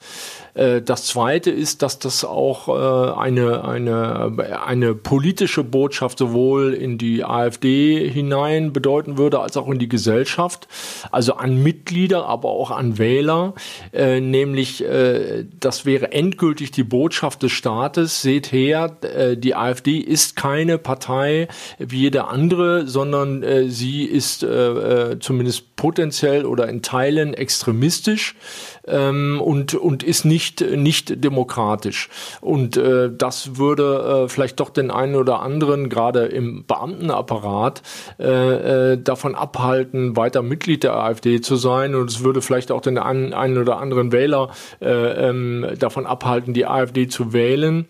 Äh, 0.57 0.83
das 0.83 1.05
Zweite 1.05 1.51
ist, 1.51 1.83
dass 1.83 1.99
das 1.99 2.25
auch 2.25 2.69
äh, 2.69 3.19
eine, 3.19 3.65
eine, 3.65 4.63
eine 4.65 4.95
politische 4.95 5.63
Botschaft 5.63 6.19
sowohl 6.19 6.75
in 6.75 6.99
die 6.99 7.25
AfD 7.25 8.09
hinein 8.09 8.73
bedeuten 8.73 9.19
würde, 9.19 9.41
als 9.41 9.57
auch 9.57 9.69
in 9.69 9.79
die 9.79 9.89
Gesellschaft, 9.89 10.67
also 11.13 11.35
an 11.35 11.63
Mitglieder, 11.63 12.27
aber 12.27 12.49
auch 12.49 12.71
an 12.71 12.99
Wähler, 12.99 13.55
äh, 13.93 14.21
nämlich 14.21 14.85
das 15.61 15.85
wäre 15.85 16.13
endgültig 16.13 16.71
die 16.71 16.85
Botschaft 16.85 17.43
des 17.43 17.53
Staates, 17.53 18.23
seht 18.23 18.53
her, 18.53 18.97
die 19.37 19.55
AfD 19.55 19.99
ist 19.99 20.37
keine 20.37 20.79
Partei 20.79 21.49
wie 21.79 22.01
jede 22.03 22.27
andere, 22.27 22.87
sondern 22.87 23.45
sie 23.69 24.05
ist 24.05 24.47
zumindest 25.21 25.77
potenziell 25.77 26.47
oder 26.47 26.69
in 26.69 26.83
Teilen 26.83 27.35
extremistisch 27.35 28.35
ähm, 28.87 29.41
und, 29.41 29.75
und 29.75 30.03
ist 30.03 30.25
nicht, 30.25 30.61
nicht 30.61 31.25
demokratisch. 31.25 32.09
Und 32.41 32.77
äh, 32.77 33.11
das 33.13 33.57
würde 33.57 34.25
äh, 34.25 34.29
vielleicht 34.29 34.61
doch 34.61 34.71
den 34.71 34.91
einen 34.91 35.15
oder 35.15 35.41
anderen, 35.41 35.89
gerade 35.89 36.27
im 36.27 36.65
Beamtenapparat, 36.65 37.83
äh, 38.19 38.93
äh, 38.93 38.99
davon 38.99 39.35
abhalten, 39.35 40.17
weiter 40.17 40.43
Mitglied 40.43 40.83
der 40.83 40.95
AfD 40.97 41.41
zu 41.41 41.57
sein. 41.57 41.95
Und 41.95 42.11
es 42.11 42.23
würde 42.23 42.43
vielleicht 42.43 42.73
auch 42.73 42.81
den 42.81 42.99
einen, 42.99 43.33
einen 43.33 43.59
oder 43.59 43.79
anderen 43.79 44.13
Wähler 44.13 44.51
äh, 44.81 45.29
ähm, 45.29 45.67
davon 45.79 46.07
abhalten, 46.07 46.55
die 46.55 46.67
AfD 46.67 47.09
zu 47.09 47.33
wählen. 47.33 47.87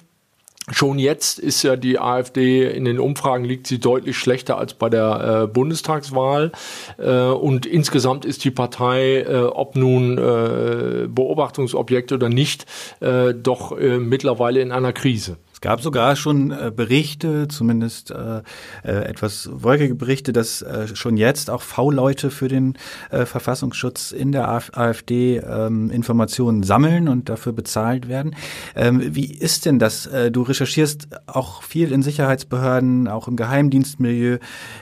Schon 0.73 0.99
jetzt 0.99 1.39
ist 1.39 1.63
ja 1.63 1.77
die 1.77 2.01
AfD 2.01 2.69
in 2.69 2.85
den 2.85 2.99
Umfragen 2.99 3.45
liegt 3.45 3.69
sie 3.69 3.79
deutlich 3.79 4.19
schlechter 4.19 4.59
als 4.59 4.75
bei 4.75 4.91
der 4.91 5.45
äh, 5.45 5.47
Bundestagswahl 5.47 6.51
äh, 6.99 7.29
und 7.29 7.67
insgesamt 7.67 8.25
ist 8.25 8.45
die 8.45 8.51
Partei, 8.51 9.21
äh, 9.21 9.45
ob 9.45 9.77
nun 9.77 10.19
äh, 10.19 11.07
Beobachtungsobjekt 11.07 12.11
oder 12.11 12.29
nicht, 12.29 12.67
äh, 12.99 13.33
doch 13.33 13.79
äh, 13.79 13.99
mittlerweile 13.99 14.61
in 14.61 14.73
einer 14.73 14.93
Krise. 14.93 15.37
Es 15.57 15.63
gab 15.63 15.81
sogar 15.81 16.17
schon 16.17 16.51
äh, 16.51 16.71
Berichte, 16.71 17.49
zumindest 17.49 18.11
äh, 18.11 18.43
äh, 18.85 18.93
etwas 19.07 19.49
wolkige 19.51 19.95
Berichte, 19.95 20.35
dass 20.35 20.61
äh, 20.61 20.95
schon 20.95 21.17
jetzt 21.17 21.49
auch 21.49 21.63
V-Leute 21.63 22.31
für 22.31 22.49
den 22.49 22.75
äh, 23.11 23.25
Verfassungsschutz 23.25 24.13
in 24.13 24.33
der 24.33 24.51
AfD 24.51 25.39
ähm, 25.39 25.89
Informationen 25.89 26.63
sammeln 26.63 27.09
und 27.09 27.31
dafür 27.31 27.55
bezahlt 27.55 28.07
werden. 28.07 28.37
Ähm, 28.75 29.01
wie 29.15 29.33
ist 29.33 29.65
denn 29.65 29.79
das? 29.79 30.05
Äh, 30.05 30.31
du 30.31 30.43
recherchierst 30.43 31.09
auch 31.27 31.63
viel 31.63 31.91
in 31.91 32.03
Sicherheitsbehörden, 32.03 33.09
auch 33.09 33.27
im 33.27 33.37
Geheimdienstmilieu, 33.37 34.37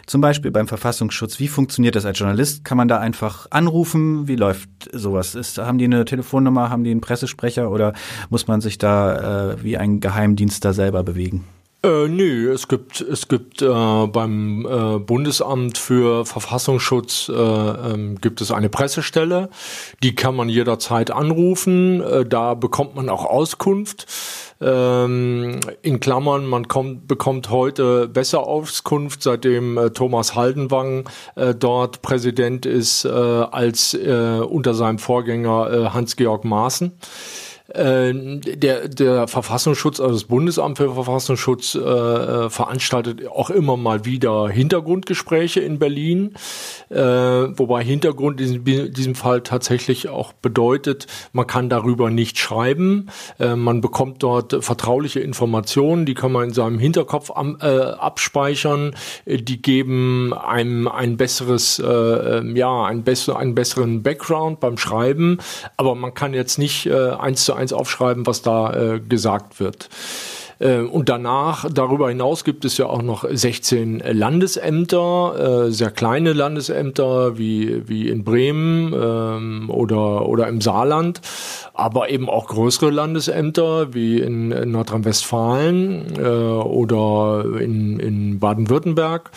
zum 0.06 0.20
Beispiel 0.22 0.50
beim 0.50 0.66
Verfassungsschutz. 0.66 1.38
Wie 1.38 1.46
funktioniert 1.46 1.94
das 1.94 2.04
als 2.04 2.18
Journalist? 2.18 2.64
Kann 2.64 2.78
man 2.78 2.88
da 2.88 2.98
einfach 2.98 3.46
anrufen? 3.50 4.26
Wie 4.26 4.34
läuft 4.34 4.70
sowas? 4.90 5.36
Ist, 5.36 5.56
haben 5.56 5.78
die 5.78 5.84
eine 5.84 6.04
Telefonnummer, 6.04 6.68
haben 6.68 6.82
die 6.82 6.90
einen 6.90 7.00
Pressesprecher 7.00 7.70
oder 7.70 7.92
muss 8.28 8.48
man 8.48 8.60
sich 8.60 8.76
da 8.76 9.54
wie 9.62 9.76
ein 9.76 10.00
Geheimdienst 10.00 10.63
da 10.64 10.72
selber 10.72 11.02
bewegen? 11.02 11.44
Äh, 11.84 12.08
nö, 12.08 12.50
es 12.50 12.68
gibt, 12.68 13.02
es 13.02 13.28
gibt 13.28 13.60
äh, 13.60 13.66
beim 13.66 14.64
äh, 14.64 14.98
Bundesamt 14.98 15.76
für 15.76 16.24
Verfassungsschutz 16.24 17.28
äh, 17.28 17.34
ähm, 17.34 18.18
gibt 18.22 18.40
es 18.40 18.50
eine 18.50 18.70
Pressestelle, 18.70 19.50
die 20.02 20.14
kann 20.14 20.34
man 20.34 20.48
jederzeit 20.48 21.10
anrufen, 21.10 22.00
äh, 22.00 22.24
da 22.24 22.54
bekommt 22.54 22.94
man 22.94 23.10
auch 23.10 23.26
Auskunft. 23.26 24.06
Ähm, 24.62 25.60
in 25.82 26.00
Klammern, 26.00 26.46
man 26.46 26.68
kommt, 26.68 27.06
bekommt 27.06 27.50
heute 27.50 28.08
besser 28.08 28.46
Auskunft, 28.46 29.22
seitdem 29.22 29.76
äh, 29.76 29.90
Thomas 29.90 30.34
Haldenwang 30.34 31.10
dort 31.58 32.00
Präsident 32.00 32.64
ist, 32.64 33.04
als 33.04 33.94
unter 33.94 34.74
seinem 34.74 34.98
Vorgänger 34.98 35.92
Hans-Georg 35.92 36.44
Maaßen. 36.44 36.92
Äh, 37.68 38.12
der, 38.12 38.88
der 38.88 39.26
Verfassungsschutz, 39.26 39.98
also 39.98 40.12
das 40.12 40.24
Bundesamt 40.24 40.76
für 40.76 40.92
Verfassungsschutz, 40.92 41.74
äh, 41.74 41.78
äh, 41.78 42.50
veranstaltet 42.50 43.26
auch 43.26 43.48
immer 43.48 43.78
mal 43.78 44.04
wieder 44.04 44.50
Hintergrundgespräche 44.50 45.60
in 45.60 45.78
Berlin, 45.78 46.34
äh, 46.90 46.98
wobei 46.98 47.82
Hintergrund 47.82 48.38
in 48.42 48.92
diesem 48.92 49.14
Fall 49.14 49.40
tatsächlich 49.40 50.10
auch 50.10 50.34
bedeutet, 50.34 51.06
man 51.32 51.46
kann 51.46 51.70
darüber 51.70 52.10
nicht 52.10 52.38
schreiben, 52.38 53.08
äh, 53.40 53.56
man 53.56 53.80
bekommt 53.80 54.22
dort 54.22 54.62
vertrauliche 54.62 55.20
Informationen, 55.20 56.04
die 56.04 56.12
kann 56.12 56.32
man 56.32 56.48
in 56.48 56.52
seinem 56.52 56.78
Hinterkopf 56.78 57.30
am, 57.34 57.56
äh, 57.62 57.66
abspeichern, 57.66 58.94
die 59.24 59.62
geben 59.62 60.34
einem 60.34 60.86
ein 60.86 61.16
besseres, 61.16 61.78
äh, 61.78 61.86
ähm, 61.86 62.56
ja, 62.56 62.84
ein 62.84 63.04
besser, 63.04 63.38
einen 63.38 63.54
besseren 63.54 64.02
Background 64.02 64.60
beim 64.60 64.76
Schreiben, 64.76 65.38
aber 65.78 65.94
man 65.94 66.12
kann 66.12 66.34
jetzt 66.34 66.58
nicht 66.58 66.84
äh, 66.84 66.92
eins 66.92 67.46
zu 67.46 67.53
eins 67.54 67.72
aufschreiben, 67.72 68.26
was 68.26 68.42
da 68.42 68.94
äh, 68.94 69.00
gesagt 69.00 69.60
wird. 69.60 69.88
Äh, 70.58 70.80
und 70.80 71.08
danach, 71.08 71.66
darüber 71.72 72.08
hinaus 72.08 72.44
gibt 72.44 72.64
es 72.64 72.78
ja 72.78 72.86
auch 72.86 73.02
noch 73.02 73.24
16 73.28 74.00
Landesämter, 74.00 75.66
äh, 75.66 75.70
sehr 75.70 75.90
kleine 75.90 76.32
Landesämter 76.32 77.38
wie, 77.38 77.88
wie 77.88 78.08
in 78.08 78.24
Bremen 78.24 78.92
ähm, 78.92 79.70
oder, 79.70 80.28
oder 80.28 80.48
im 80.48 80.60
Saarland, 80.60 81.20
aber 81.74 82.08
eben 82.08 82.30
auch 82.30 82.46
größere 82.46 82.90
Landesämter 82.90 83.92
wie 83.94 84.20
in, 84.20 84.52
in 84.52 84.70
Nordrhein-Westfalen 84.70 86.14
äh, 86.16 86.22
oder 86.22 87.44
in, 87.60 87.98
in 87.98 88.38
Baden-Württemberg. 88.38 89.32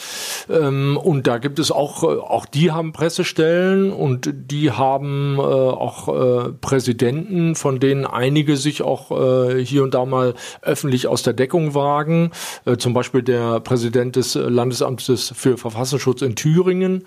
Ähm, 0.47 0.97
und 0.97 1.25
da 1.25 1.39
gibt 1.39 1.57
es 1.57 1.71
auch, 1.71 2.03
äh, 2.03 2.05
auch 2.05 2.45
die 2.45 2.71
haben 2.71 2.93
Pressestellen 2.93 3.91
und 3.91 4.31
die 4.33 4.69
haben 4.71 5.37
äh, 5.39 5.41
auch 5.41 6.07
äh, 6.09 6.53
Präsidenten, 6.61 7.55
von 7.55 7.79
denen 7.79 8.05
einige 8.05 8.55
sich 8.55 8.83
auch 8.83 9.09
äh, 9.11 9.65
hier 9.65 9.81
und 9.81 9.95
da 9.95 10.05
mal 10.05 10.35
öffentlich 10.61 11.07
aus 11.07 11.23
der 11.23 11.33
Deckung 11.33 11.73
wagen. 11.73 12.31
Äh, 12.65 12.77
zum 12.77 12.93
Beispiel 12.93 13.23
der 13.23 13.61
Präsident 13.61 14.15
des 14.15 14.35
Landesamtes 14.35 15.33
für 15.35 15.57
Verfassungsschutz 15.57 16.21
in 16.21 16.35
Thüringen 16.35 17.03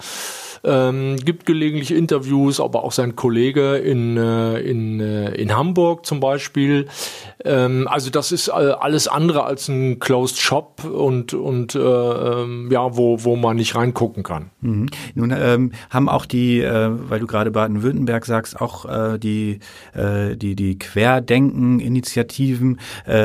ähm, 0.64 1.16
gibt 1.16 1.46
gelegentlich 1.46 1.92
Interviews, 1.92 2.60
aber 2.60 2.84
auch 2.84 2.92
sein 2.92 3.16
Kollege 3.16 3.76
in, 3.76 4.16
äh, 4.16 4.60
in, 4.60 5.00
äh, 5.00 5.34
in 5.34 5.56
Hamburg 5.56 6.06
zum 6.06 6.20
Beispiel. 6.20 6.86
Ähm, 7.44 7.88
also 7.88 8.10
das 8.10 8.32
ist 8.32 8.48
äh, 8.48 8.52
alles 8.52 9.08
andere 9.08 9.44
als 9.44 9.68
ein 9.68 9.98
Closed 9.98 10.38
Shop 10.38 10.84
und, 10.84 11.34
und 11.34 11.74
äh, 11.74 11.78
ähm, 11.78 12.68
ja, 12.70 12.96
wo, 12.96 13.24
wo 13.24 13.36
man 13.36 13.56
nicht 13.56 13.74
reingucken 13.74 14.22
kann. 14.22 14.50
Mhm. 14.60 14.86
Nun 15.14 15.34
ähm, 15.36 15.72
haben 15.88 16.08
auch 16.08 16.26
die, 16.26 16.60
äh, 16.60 16.90
weil 17.08 17.20
du 17.20 17.26
gerade 17.26 17.50
Baden-Württemberg 17.50 18.26
sagst, 18.26 18.60
auch 18.60 18.86
die, 19.18 19.60
die, 19.94 20.56
die 20.56 20.78
Querdenken-Initiativen, 20.78 22.78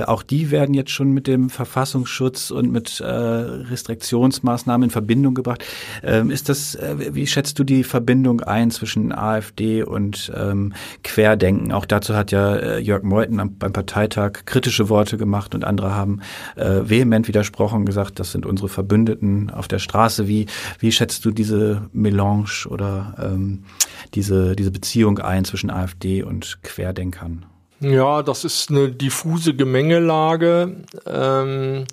auch 0.06 0.24
die 0.24 0.52
werden 0.52 0.74
jetzt 0.74 0.92
schon 0.92 1.12
mit 1.12 1.28
dem 1.28 1.50
Verfassungsschutz 1.50 2.52
und 2.52 2.72
mit 2.72 3.02
Restriktionsmaßnahmen 3.02 4.86
in 4.86 4.92
Verbindung 4.92 5.34
gebracht. 5.34 5.64
Ähm, 6.04 6.32
ist 6.32 6.50
das, 6.50 6.76
äh, 6.76 6.96
schätzt 7.28 7.60
du 7.60 7.64
die 7.64 7.84
Verbindung 7.84 8.42
ein 8.42 8.72
zwischen 8.72 9.12
AfD 9.12 9.84
und 9.84 10.32
ähm, 10.36 10.74
Querdenken? 11.04 11.72
Auch 11.72 11.86
dazu 11.86 12.16
hat 12.16 12.32
ja 12.32 12.56
äh, 12.56 12.80
Jörg 12.80 13.04
Meuthen 13.04 13.40
am, 13.40 13.58
beim 13.58 13.74
Parteitag 13.74 14.46
kritische 14.46 14.90
Worte 14.90 15.18
gemacht 15.18 15.56
und 15.56 15.64
andere 15.64 15.94
haben 15.94 16.22
äh, 16.56 16.82
vehement 16.84 17.28
widersprochen 17.28 17.80
und 17.80 17.86
gesagt, 17.86 18.20
das 18.20 18.32
sind 18.32 18.46
unsere 18.46 18.70
Verbündeten 18.70 19.50
auf 19.50 19.68
der 19.68 19.80
Straße. 19.80 20.28
Wie, 20.28 20.46
wie 20.80 20.92
schätzt 20.92 21.26
du 21.26 21.32
diese 21.32 21.90
Melange 21.94 22.68
oder 22.70 23.16
ähm, 23.22 23.64
diese, 24.14 24.56
diese 24.56 24.72
Beziehung 24.72 25.20
ein 25.20 25.46
zwischen 25.46 25.70
AfD 25.70 26.24
und 26.24 26.60
Querdenkern? 26.64 27.46
Ja, 27.82 28.24
das 28.24 28.46
ist 28.46 28.70
eine 28.70 28.90
diffuse 28.90 29.54
Gemengelage. 29.54 30.78
Ähm, 31.06 31.86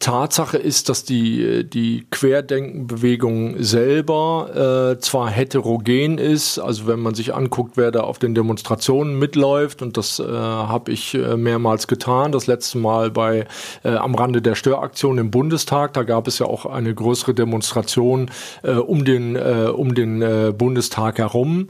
Tatsache 0.00 0.58
ist, 0.58 0.88
dass 0.88 1.04
die, 1.04 1.64
die 1.68 2.06
Querdenkenbewegung 2.10 3.62
selber 3.62 4.94
äh, 4.94 5.00
zwar 5.00 5.30
heterogen 5.30 6.18
ist, 6.18 6.58
also 6.58 6.86
wenn 6.86 7.00
man 7.00 7.14
sich 7.14 7.34
anguckt, 7.34 7.76
wer 7.76 7.90
da 7.90 8.00
auf 8.00 8.18
den 8.18 8.34
Demonstrationen 8.34 9.18
mitläuft, 9.18 9.82
und 9.82 9.96
das 9.96 10.18
äh, 10.18 10.24
habe 10.24 10.92
ich 10.92 11.14
äh, 11.14 11.36
mehrmals 11.36 11.86
getan, 11.86 12.32
das 12.32 12.46
letzte 12.46 12.78
Mal 12.78 13.10
bei 13.10 13.46
äh, 13.82 13.94
am 13.94 14.14
Rande 14.14 14.42
der 14.42 14.56
Störaktion 14.56 15.16
im 15.18 15.30
Bundestag, 15.30 15.94
da 15.94 16.02
gab 16.02 16.28
es 16.28 16.38
ja 16.38 16.46
auch 16.46 16.66
eine 16.66 16.94
größere 16.94 17.32
Demonstration 17.32 18.30
äh, 18.62 18.72
um 18.72 19.04
den, 19.04 19.36
äh, 19.36 19.70
um 19.74 19.94
den 19.94 20.20
äh, 20.20 20.52
Bundestag 20.56 21.18
herum. 21.18 21.68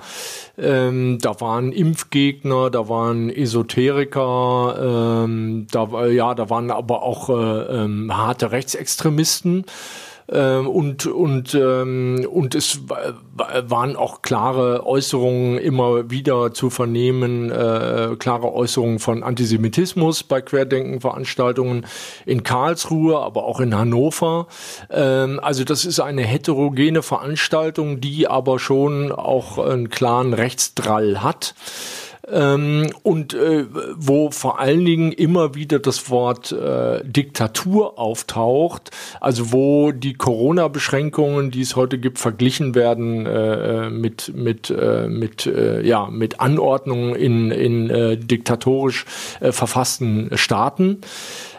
Ähm, 0.57 1.19
da 1.21 1.41
waren 1.41 1.73
Impfgegner, 1.73 2.71
da 2.71 2.89
waren 2.89 3.29
Esoteriker, 3.29 5.25
ähm, 5.25 5.67
da, 5.71 6.07
ja, 6.07 6.35
da 6.35 6.49
waren 6.51 6.71
aber 6.71 7.03
auch 7.03 7.29
äh, 7.29 7.85
ähm, 7.85 8.14
harte 8.17 8.53
Rechtsextremisten. 8.53 9.65
Ähm, 10.27 10.67
und 10.69 11.07
und 11.07 11.55
ähm, 11.55 12.27
und 12.31 12.55
es 12.55 12.81
waren 12.87 13.97
auch 13.97 14.23
klare 14.23 14.87
Äußerungen 14.87 15.59
immer 15.59 16.11
wieder 16.11 16.55
zu 16.55 16.71
vernehmen, 16.71 17.51
äh, 17.51 18.17
klare 18.19 18.55
Äußerungen 18.55 19.01
von 19.01 19.23
Antisemitismus 19.23 20.23
bei 20.23 20.41
Querdenkenveranstaltungen 20.41 21.85
in 22.25 22.43
Karlsruhe, 22.43 23.19
aber 23.19 23.45
auch 23.45 23.61
in 23.61 23.77
Hannover. 23.77 24.47
Ähm, 24.91 25.41
also 25.43 25.63
das 25.65 25.85
ist 25.85 26.01
eine 26.01 26.23
heterogene 26.23 27.03
Veranstaltung, 27.03 28.01
die 28.01 28.27
aber 28.27 28.59
schon 28.59 29.13
auch 29.13 29.59
einen 29.59 29.91
klaren 29.91 30.33
Rechtsdrall 30.33 31.23
hat 31.23 31.55
ähm, 32.29 32.91
und 33.03 33.35
äh, 33.35 33.67
wo 33.97 34.31
vor 34.31 34.61
allen 34.61 34.85
Dingen 34.85 35.13
immer 35.13 35.55
wieder 35.55 35.79
das 35.79 36.11
Wort 36.11 36.53
äh, 36.53 37.03
Diktatur 37.05 37.99
auftaucht, 37.99 38.91
also 39.21 39.53
wo 39.53 39.93
die 39.93 40.15
Corona-Beschränkungen, 40.15 41.51
die 41.51 41.61
es 41.61 41.77
heute 41.77 41.99
gibt, 41.99 42.19
verglichen 42.19 42.75
werden 42.75 43.27
äh, 43.27 43.91
mit 43.91 44.33
mit 44.35 44.71
äh, 44.71 45.09
mit 45.09 45.47
äh, 45.47 45.83
ja 45.83 46.07
mit 46.07 46.41
Anordnungen 46.41 47.15
in 47.15 47.51
in 47.51 47.91
äh, 47.91 48.17
diktatorisch 48.17 49.05
äh, 49.41 49.53
verfassten 49.53 50.31
Staaten. 50.35 51.01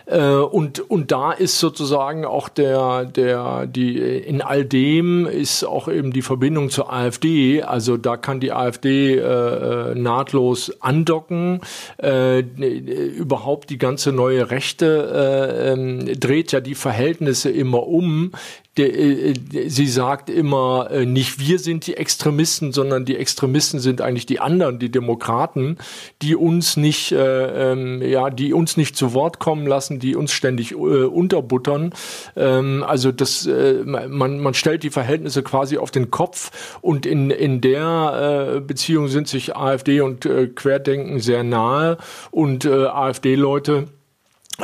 Äh, 0.06 0.36
und, 0.36 0.80
und 0.90 1.12
da 1.12 1.32
ist 1.32 1.60
sozusagen 1.60 2.26
auch 2.26 2.50
der, 2.50 3.06
der, 3.06 3.66
die, 3.68 3.98
in 3.98 4.42
all 4.42 4.66
dem 4.66 5.26
ist 5.26 5.64
auch 5.64 5.88
eben 5.88 6.12
die 6.12 6.22
Verbindung 6.22 6.70
zur 6.70 6.92
AfD. 6.92 7.64
Also 7.64 7.98
da 7.98 8.18
kann 8.18 8.40
die 8.40 8.52
AfD 8.52 9.18
äh, 9.18 9.96
nahtlos 9.96 10.82
andocken. 10.82 11.62
Äh, 11.98 12.40
überhaupt 12.40 13.70
die 13.70 13.78
ganze 13.78 14.12
neue 14.12 14.52
Rechte 14.52 14.86
äh, 14.86 16.12
äh, 16.12 16.16
dreht 16.16 16.52
ja 16.52 16.60
die 16.60 16.76
Verhältnisse 16.76 17.50
immer 17.50 17.88
um 17.88 18.32
sie 18.78 19.88
sagt 19.88 20.30
immer, 20.30 20.90
äh, 20.92 21.06
nicht 21.06 21.40
wir 21.40 21.60
sind 21.60 21.88
die 21.88 21.96
Extremisten, 21.96 22.74
sondern 22.74 23.06
die 23.06 23.16
Extremisten 23.16 23.80
sind 23.80 24.02
eigentlich 24.02 24.26
die 24.26 24.42
anderen, 24.42 24.80
die 24.80 24.92
Demokraten, 24.92 25.78
die 26.22 26.36
uns 26.36 26.76
nicht, 26.76 27.14
äh, 27.14 27.72
ähm, 27.72 28.02
ja, 28.02 28.30
die 28.30 28.54
uns 28.54 28.76
nicht 28.76 28.98
zu 28.98 29.14
Wort 29.14 29.40
kommen 29.40 29.66
lassen, 29.66 30.00
die 30.00 30.16
uns 30.16 30.34
ständig 30.34 30.72
äh, 30.74 30.76
unterbuttern. 30.76 31.94
Ähm, 32.36 32.84
also 32.86 33.14
das, 33.14 33.46
äh, 33.46 33.84
man, 33.86 34.40
man 34.40 34.54
stellt 34.54 34.84
die 34.84 34.90
Verhältnisse 34.90 35.42
quasi 35.42 35.78
auf 35.78 35.92
den 35.92 36.12
Kopf 36.12 36.80
und 36.82 37.06
in, 37.06 37.32
in 37.32 37.62
der 37.62 38.56
äh, 38.58 38.60
Beziehung 38.60 39.08
sind 39.08 39.30
sich 39.30 39.56
AfD 39.56 40.02
und 40.02 40.26
äh, 40.26 40.48
Querdenken 40.48 41.22
sehr 41.22 41.44
nahe 41.44 41.98
und 42.32 42.66
äh, 42.66 42.86
AfD-Leute 42.88 43.88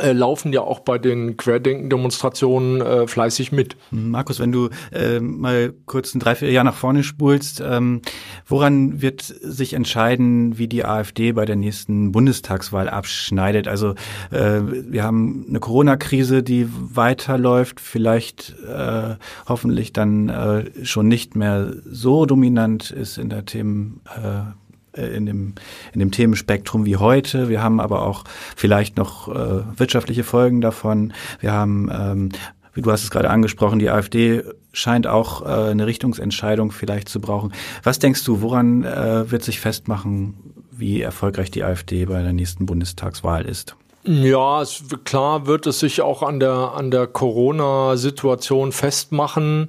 äh, 0.00 0.12
laufen 0.12 0.52
ja 0.52 0.62
auch 0.62 0.80
bei 0.80 0.96
den 0.96 1.36
Querdenken-Demonstrationen 1.36 2.80
äh, 2.80 3.06
fleißig 3.06 3.52
mit. 3.52 3.76
Markus, 3.90 4.40
wenn 4.40 4.50
du 4.50 4.70
äh, 4.90 5.20
mal 5.20 5.74
kurz 5.84 6.14
ein 6.14 6.20
drei, 6.20 6.34
vier 6.34 6.50
Jahre 6.50 6.64
nach 6.64 6.76
vorne 6.76 7.02
spulst, 7.02 7.62
ähm, 7.64 8.00
woran 8.46 9.02
wird 9.02 9.20
sich 9.22 9.74
entscheiden, 9.74 10.56
wie 10.56 10.66
die 10.66 10.84
AfD 10.84 11.32
bei 11.32 11.44
der 11.44 11.56
nächsten 11.56 12.10
Bundestagswahl 12.10 12.88
abschneidet? 12.88 13.68
Also 13.68 13.94
äh, 14.30 14.60
wir 14.62 15.02
haben 15.02 15.44
eine 15.48 15.60
Corona-Krise, 15.60 16.42
die 16.42 16.68
weiterläuft, 16.70 17.78
vielleicht 17.78 18.54
äh, 18.66 19.16
hoffentlich 19.46 19.92
dann 19.92 20.30
äh, 20.30 20.84
schon 20.84 21.08
nicht 21.08 21.36
mehr 21.36 21.74
so 21.84 22.24
dominant 22.24 22.90
ist 22.90 23.18
in 23.18 23.28
der 23.28 23.44
Themen 23.44 24.00
äh, 24.06 24.52
in 24.94 25.26
dem, 25.26 25.54
in 25.92 26.00
dem 26.00 26.10
Themenspektrum 26.10 26.84
wie 26.84 26.96
heute. 26.96 27.48
Wir 27.48 27.62
haben 27.62 27.80
aber 27.80 28.02
auch 28.02 28.24
vielleicht 28.56 28.96
noch 28.96 29.28
äh, 29.28 29.62
wirtschaftliche 29.76 30.24
Folgen 30.24 30.60
davon. 30.60 31.12
Wir 31.40 31.52
haben, 31.52 31.90
ähm, 31.92 32.28
wie 32.74 32.82
du 32.82 32.90
hast 32.90 33.04
es 33.04 33.10
gerade 33.10 33.30
angesprochen, 33.30 33.78
die 33.78 33.90
AfD 33.90 34.42
scheint 34.72 35.06
auch 35.06 35.42
äh, 35.42 35.70
eine 35.70 35.86
Richtungsentscheidung 35.86 36.72
vielleicht 36.72 37.08
zu 37.08 37.20
brauchen. 37.20 37.52
Was 37.82 37.98
denkst 37.98 38.24
du, 38.24 38.40
woran 38.40 38.84
äh, 38.84 39.30
wird 39.30 39.42
sich 39.42 39.60
festmachen, 39.60 40.34
wie 40.70 41.00
erfolgreich 41.00 41.50
die 41.50 41.64
AfD 41.64 42.06
bei 42.06 42.22
der 42.22 42.32
nächsten 42.32 42.66
Bundestagswahl 42.66 43.44
ist? 43.44 43.76
Ja, 44.04 44.62
es, 44.62 44.82
klar 45.04 45.46
wird 45.46 45.66
es 45.68 45.78
sich 45.78 46.00
auch 46.00 46.22
an 46.24 46.40
der 46.40 46.72
an 46.74 46.90
der 46.90 47.06
Corona-Situation 47.06 48.72
festmachen, 48.72 49.68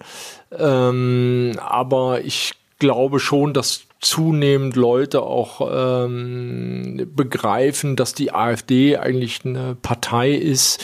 ähm, 0.58 1.52
aber 1.60 2.22
ich 2.22 2.54
glaube 2.80 3.20
schon, 3.20 3.54
dass 3.54 3.84
zunehmend 4.04 4.76
Leute 4.76 5.22
auch 5.22 6.06
ähm, 6.06 7.10
begreifen, 7.16 7.96
dass 7.96 8.14
die 8.14 8.34
AfD 8.34 8.98
eigentlich 8.98 9.42
eine 9.46 9.76
Partei 9.76 10.32
ist, 10.32 10.84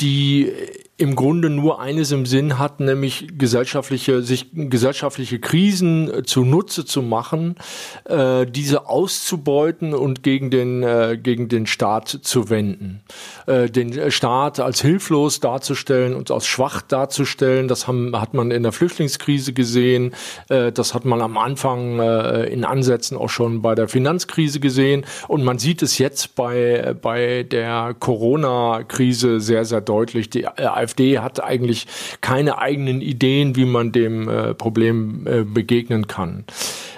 die 0.00 0.52
im 1.00 1.16
Grunde 1.16 1.48
nur 1.48 1.80
eines 1.80 2.12
im 2.12 2.26
Sinn 2.26 2.58
hat, 2.58 2.78
nämlich 2.78 3.26
gesellschaftliche, 3.38 4.22
sich 4.22 4.48
gesellschaftliche 4.52 5.38
Krisen 5.38 6.12
äh, 6.12 6.22
zunutze 6.24 6.84
zu 6.84 7.00
machen, 7.00 7.56
äh, 8.04 8.44
diese 8.44 8.86
auszubeuten 8.86 9.94
und 9.94 10.22
gegen 10.22 10.50
den, 10.50 10.82
äh, 10.82 11.18
gegen 11.20 11.48
den 11.48 11.66
Staat 11.66 12.08
zu 12.20 12.50
wenden. 12.50 13.00
Äh, 13.46 13.70
den 13.70 14.10
Staat 14.10 14.60
als 14.60 14.82
hilflos 14.82 15.40
darzustellen 15.40 16.14
und 16.14 16.30
als 16.30 16.46
schwach 16.46 16.82
darzustellen, 16.82 17.66
das 17.66 17.88
haben, 17.88 18.14
hat 18.20 18.34
man 18.34 18.50
in 18.50 18.62
der 18.62 18.72
Flüchtlingskrise 18.72 19.54
gesehen, 19.54 20.12
äh, 20.50 20.70
das 20.70 20.92
hat 20.92 21.06
man 21.06 21.22
am 21.22 21.38
Anfang 21.38 21.98
äh, 21.98 22.44
in 22.44 22.66
Ansätzen 22.66 23.16
auch 23.16 23.30
schon 23.30 23.62
bei 23.62 23.74
der 23.74 23.88
Finanzkrise 23.88 24.60
gesehen 24.60 25.06
und 25.28 25.44
man 25.44 25.58
sieht 25.58 25.80
es 25.80 25.96
jetzt 25.96 26.34
bei, 26.34 26.94
bei 27.00 27.42
der 27.44 27.96
Corona-Krise 27.98 29.40
sehr, 29.40 29.64
sehr 29.64 29.80
deutlich. 29.80 30.28
Die 30.28 30.42
äh, 30.42 30.66
AfD 30.90 31.18
hat 31.18 31.42
eigentlich 31.42 31.86
keine 32.20 32.58
eigenen 32.58 33.00
Ideen, 33.00 33.56
wie 33.56 33.64
man 33.64 33.92
dem 33.92 34.28
äh, 34.28 34.54
Problem 34.54 35.26
äh, 35.26 35.44
begegnen 35.44 36.06
kann. 36.06 36.44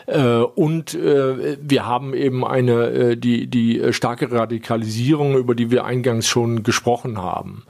Äh, 0.07 0.39
und 0.39 0.95
äh, 0.95 1.59
wir 1.61 1.87
haben 1.87 2.15
eben 2.15 2.45
eine 2.45 2.87
äh, 2.91 3.17
die 3.17 3.47
die 3.47 3.93
starke 3.93 4.31
Radikalisierung, 4.33 5.37
über 5.37 5.55
die 5.55 5.71
wir 5.71 5.85
eingangs 5.85 6.27
schon 6.27 6.63
gesprochen 6.63 7.19
haben. 7.19 7.65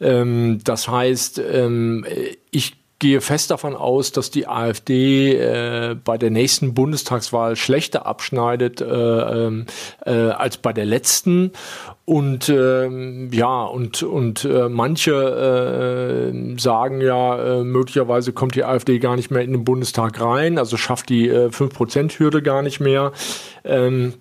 Ähm, 0.00 0.60
das 0.64 0.88
heißt, 0.88 1.40
ähm, 1.52 2.04
ich 2.50 2.76
gehe 2.98 3.20
fest 3.20 3.50
davon 3.50 3.74
aus, 3.74 4.12
dass 4.12 4.30
die 4.30 4.48
AfD 4.48 5.34
äh, 5.34 5.96
bei 6.02 6.16
der 6.16 6.30
nächsten 6.30 6.72
Bundestagswahl 6.72 7.56
schlechter 7.56 8.06
abschneidet 8.06 8.80
äh, 8.80 8.84
ähm, 8.86 9.66
äh, 10.04 10.12
als 10.12 10.56
bei 10.56 10.72
der 10.72 10.86
letzten. 10.86 11.52
Und 12.06 12.48
ähm, 12.48 13.30
ja, 13.32 13.64
und, 13.64 14.02
und 14.02 14.44
äh, 14.44 14.68
manche 14.68 16.32
äh, 16.32 16.58
sagen 16.58 17.00
ja, 17.00 17.58
äh, 17.58 17.64
möglicherweise 17.64 18.32
kommt 18.32 18.54
die 18.54 18.64
AfD 18.64 18.98
gar 18.98 19.16
nicht 19.16 19.30
mehr 19.30 19.42
in 19.42 19.52
den 19.52 19.64
Bundestag 19.64 20.20
rein, 20.20 20.56
also 20.56 20.76
schafft 20.76 21.08
die 21.08 21.28
äh, 21.28 21.48
5%-Hürde 21.48 22.42
gar 22.42 22.62
nicht 22.62 22.80
mehr. 22.80 23.12
Ähm, 23.64 24.14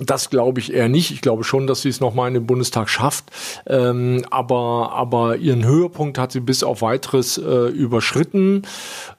das 0.00 0.30
glaube 0.30 0.60
ich 0.60 0.72
eher 0.72 0.88
nicht. 0.88 1.10
Ich 1.10 1.20
glaube 1.20 1.44
schon, 1.44 1.66
dass 1.66 1.82
sie 1.82 1.88
es 1.88 2.00
nochmal 2.00 2.28
in 2.28 2.34
den 2.34 2.46
Bundestag 2.46 2.88
schafft. 2.88 3.24
Ähm, 3.66 4.24
aber, 4.30 4.92
aber 4.92 5.36
ihren 5.36 5.64
Höhepunkt 5.64 6.18
hat 6.18 6.32
sie 6.32 6.40
bis 6.40 6.62
auf 6.62 6.82
weiteres 6.82 7.38
äh, 7.38 7.68
überschritten. 7.68 8.62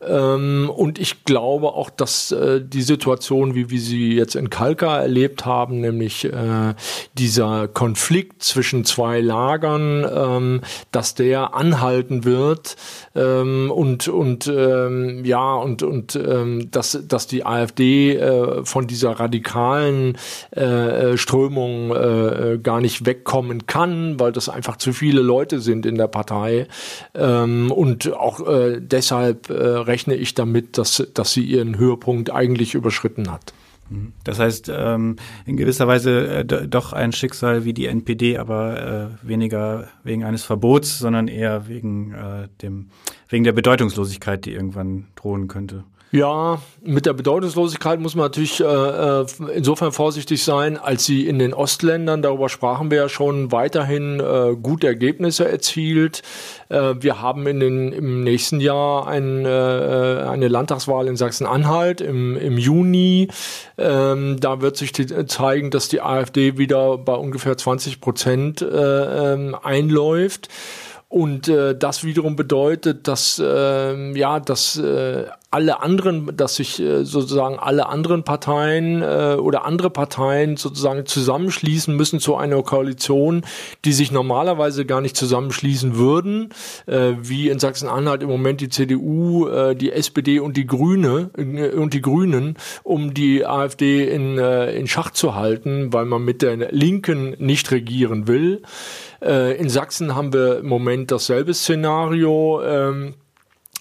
Ähm, 0.08 0.72
und 0.74 1.00
ich 1.00 1.26
glaube 1.26 1.68
auch, 1.68 1.90
dass 1.90 2.32
äh, 2.32 2.62
die 2.64 2.82
Situation, 2.82 3.56
wie 3.56 3.70
wir 3.70 3.80
sie 3.80 4.14
jetzt 4.14 4.36
in 4.36 4.50
Kalka 4.50 4.98
erlebt 5.00 5.46
haben, 5.46 5.82
nämlich 5.82 6.26
äh, 6.26 6.74
dieser 7.14 7.68
Konflikt 7.68 8.44
zwischen 8.44 8.86
zwei 8.86 9.20
Lagern, 9.20 10.06
ähm, 10.12 10.62
dass 10.92 11.16
der 11.16 11.54
anhalten 11.54 12.24
wird 12.24 12.78
ähm, 13.16 13.72
und, 13.72 14.08
und 14.08 14.48
ähm, 14.48 15.26
ja, 15.26 15.56
und, 15.56 15.84
und 15.84 16.16
ähm, 16.16 16.72
dass, 16.72 16.98
dass 17.08 17.28
die 17.28 17.46
AfD 17.46 18.16
äh, 18.16 18.64
von 18.64 18.88
dieser 18.88 19.12
radikalen 19.20 20.18
äh, 20.52 20.69
äh, 20.70 21.18
Strömung 21.18 21.92
äh, 21.96 22.60
gar 22.62 22.82
nicht 22.82 23.06
wegkommen 23.06 23.66
kann, 23.68 24.20
weil 24.20 24.32
das 24.32 24.50
einfach 24.50 24.78
zu 24.78 24.94
viele 24.94 25.22
Leute 25.22 25.60
sind 25.60 25.86
in 25.86 25.96
der 25.96 26.08
Partei. 26.08 26.68
Ähm, 27.14 27.72
und 27.72 28.14
auch 28.14 28.46
äh, 28.48 28.80
deshalb 28.80 29.50
äh, 29.50 29.54
rechne 29.54 30.16
ich 30.16 30.34
damit, 30.34 30.78
dass, 30.78 31.08
dass 31.14 31.34
sie 31.34 31.44
ihren 31.44 31.78
Höhepunkt 31.78 32.32
eigentlich 32.32 32.76
überschritten 32.76 33.32
hat. 33.32 33.54
Mhm. 33.90 34.14
Das 34.24 34.40
heißt, 34.40 34.72
ähm, 34.74 35.18
in 35.46 35.58
gewisser 35.58 35.88
Weise 35.88 36.28
äh, 36.28 36.46
doch 36.46 36.94
ein 36.94 37.12
Schicksal 37.12 37.66
wie 37.66 37.74
die 37.74 37.88
NPD, 37.88 38.38
aber 38.38 39.12
äh, 39.24 39.28
weniger 39.28 39.88
wegen 40.04 40.24
eines 40.24 40.44
Verbots, 40.44 41.00
sondern 41.00 41.28
eher 41.28 41.68
wegen, 41.68 42.14
äh, 42.14 42.48
dem, 42.62 42.90
wegen 43.28 43.44
der 43.44 43.54
Bedeutungslosigkeit, 43.54 44.46
die 44.46 44.54
irgendwann 44.54 45.08
drohen 45.16 45.48
könnte. 45.48 45.84
Ja, 46.12 46.60
mit 46.82 47.06
der 47.06 47.14
Bedeutungslosigkeit 47.14 48.00
muss 48.00 48.16
man 48.16 48.26
natürlich 48.26 48.60
äh, 48.62 48.64
äh, 48.64 49.26
insofern 49.54 49.92
vorsichtig 49.92 50.44
sein, 50.44 50.78
als 50.78 51.06
sie 51.06 51.28
in 51.28 51.38
den 51.38 51.54
Ostländern, 51.54 52.24
darüber 52.24 52.50
sprachen 52.50 52.90
wir 52.90 52.98
ja 52.98 53.10
schon, 53.10 53.52
weiterhin 53.52 54.20
äh, 54.20 54.56
gute 54.60 54.88
Ergebnisse 54.88 55.48
erzielt. 55.48 56.24
Äh, 56.70 56.96
wir 57.00 57.22
haben 57.22 57.46
in 57.46 57.60
den, 57.60 57.92
im 57.92 58.24
nächsten 58.24 58.60
Jahr 58.60 59.08
ein, 59.08 59.46
äh, 59.46 59.50
eine 59.50 60.48
Landtagswahl 60.48 61.08
in 61.08 61.16
Sachsen-Anhalt 61.16 62.02
im, 62.02 62.36
im 62.38 62.58
Juni. 62.58 63.28
Ähm, 63.78 64.40
da 64.40 64.62
wird 64.62 64.78
sich 64.78 64.92
die, 64.92 65.28
zeigen, 65.28 65.70
dass 65.70 65.90
die 65.90 66.02
AfD 66.02 66.58
wieder 66.58 66.98
bei 66.98 67.14
ungefähr 67.14 67.56
20 67.56 68.02
Prozent 68.02 68.64
äh, 68.64 69.34
ähm, 69.34 69.56
einläuft. 69.62 70.50
Und 71.10 71.48
äh, 71.48 71.76
das 71.76 72.04
wiederum 72.04 72.36
bedeutet, 72.36 73.08
dass 73.08 73.40
äh, 73.40 74.12
ja, 74.16 74.40
dass 74.40 74.78
äh, 74.78 75.26
alle 75.52 75.82
anderen, 75.82 76.36
dass 76.38 76.58
sich 76.58 76.80
äh, 76.80 77.04
sozusagen 77.04 77.58
alle 77.58 77.88
anderen 77.88 78.24
Parteien 78.24 79.02
äh, 79.02 79.36
oder 79.40 79.66
andere 79.66 79.90
Parteien 79.90 80.58
sozusagen 80.58 81.08
zusammenschließen 81.08 81.96
müssen 81.96 82.20
zu 82.20 82.36
einer 82.36 82.62
Koalition, 82.62 83.44
die 83.84 83.94
sich 83.94 84.12
normalerweise 84.12 84.86
gar 84.86 85.02
nicht 85.02 85.18
zusammenschließen 85.18 85.96
würden, 85.96 86.50
äh, 86.86 87.14
wie 87.22 87.50
in 87.50 87.58
Sachsen-Anhalt 87.58 88.22
im 88.22 88.30
Moment 88.30 88.62
die 88.62 88.70
CDU, 88.70 89.48
äh, 89.48 89.76
die 89.76 89.92
SPD 89.92 90.40
und 90.40 90.56
die 90.56 90.68
Grüne 90.68 91.32
äh, 91.36 91.72
und 91.72 91.96
die 91.96 92.02
Grünen, 92.02 92.56
um 92.84 93.16
die 93.16 93.44
AfD 93.44 94.08
in, 94.08 94.38
äh, 94.38 94.76
in 94.76 94.88
Schach 94.88 95.10
zu 95.10 95.34
halten, 95.34 95.92
weil 95.92 96.06
man 96.06 96.24
mit 96.24 96.44
der 96.44 96.58
Linken 96.72 97.36
nicht 97.40 97.72
regieren 97.72 98.28
will. 98.28 98.62
Äh, 99.20 99.58
in 99.58 99.70
Sachsen 99.70 100.16
haben 100.16 100.32
wir 100.32 100.60
im 100.60 100.68
Moment 100.68 101.10
dasselbe 101.12 101.56
Szenario. 101.56 102.62
Ähm, 102.64 103.16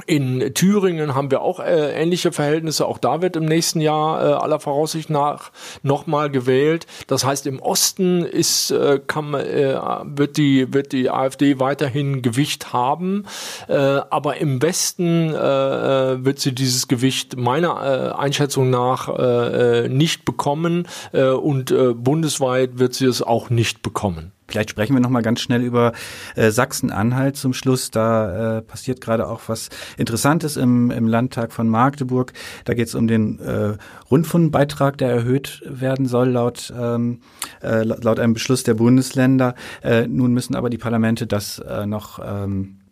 in 0.07 0.55
Thüringen 0.55 1.15
haben 1.15 1.31
wir 1.31 1.43
auch 1.43 1.61
äh, 1.61 1.93
ähnliche 2.01 2.33
Verhältnisse. 2.33 2.87
Auch 2.87 2.99
da 2.99 3.21
wird 3.21 3.37
im 3.37 3.45
nächsten 3.45 3.81
Jahr 3.81 4.23
äh, 4.23 4.33
aller 4.35 4.61
Voraussicht 4.61 5.11
nach 5.11 5.51
nochmal 5.83 6.31
gewählt. 6.31 6.87
Das 7.09 7.25
heißt, 7.25 7.47
im 7.47 7.61
Osten 7.61 8.23
ist, 8.23 8.71
äh, 8.71 9.01
kann, 9.05 9.35
äh, 9.35 9.77
wird, 10.05 10.37
die, 10.37 10.73
wird 10.73 10.93
die 10.93 11.11
AfD 11.11 11.59
weiterhin 11.59 12.23
Gewicht 12.23 12.73
haben. 12.73 13.25
Äh, 13.67 13.75
aber 13.75 14.37
im 14.37 14.63
Westen 14.63 15.35
äh, 15.35 15.39
äh 15.39 16.25
wird 16.25 16.39
sie 16.39 16.55
dieses 16.55 16.89
Gewicht 16.89 17.37
meiner 17.37 18.15
äh, 18.15 18.21
Einschätzung 18.21 18.71
nach 18.71 19.09
äh, 19.09 19.85
äh, 19.85 19.89
nicht 19.89 20.25
bekommen. 20.25 20.87
Äh, 21.13 21.31
und 21.31 21.71
äh, 21.71 21.95
bundesweit 21.95 22.79
wird 22.79 22.95
sie 22.95 23.07
es 23.07 23.23
auch 23.23 23.51
nicht 23.51 23.83
bekommen. 23.83 24.33
Vielleicht 24.51 24.71
sprechen 24.71 24.95
wir 24.95 25.01
noch 25.01 25.11
mal 25.11 25.23
ganz 25.23 25.41
schnell 25.41 25.63
über 25.63 25.93
äh, 26.35 26.51
Sachsen-Anhalt 26.51 27.37
zum 27.37 27.53
Schluss. 27.53 27.91
Da 27.91 28.59
äh, 28.59 28.63
passiert 28.63 29.03
gerade 29.03 29.29
auch 29.29 29.43
was 29.47 29.69
Interessantes 29.99 30.57
im, 30.57 30.91
im 30.91 31.07
Landtag 31.07 31.53
von 31.53 31.69
Magdeburg. 31.69 32.33
Da 32.65 32.73
geht 32.73 32.89
es 32.89 32.95
um 32.95 33.07
den 33.09 33.39
äh, 33.41 33.77
Rundfunkbeitrag, 34.11 34.97
der 34.97 35.11
erhöht 35.11 35.63
werden 35.67 36.07
soll 36.07 36.31
laut 36.31 36.73
ähm, 36.79 37.21
äh, 37.63 37.83
laut 37.83 38.19
einem 38.19 38.33
Beschluss 38.33 38.63
der 38.63 38.75
Bundesländer. 38.75 39.55
Äh, 39.83 40.07
nun 40.07 40.33
müssen 40.33 40.55
aber 40.55 40.71
die 40.71 40.79
Parlamente 40.79 41.27
das 41.27 41.59
äh, 41.59 41.85
noch 41.85 42.19
ähm, 42.25 42.79
äh, 42.87 42.88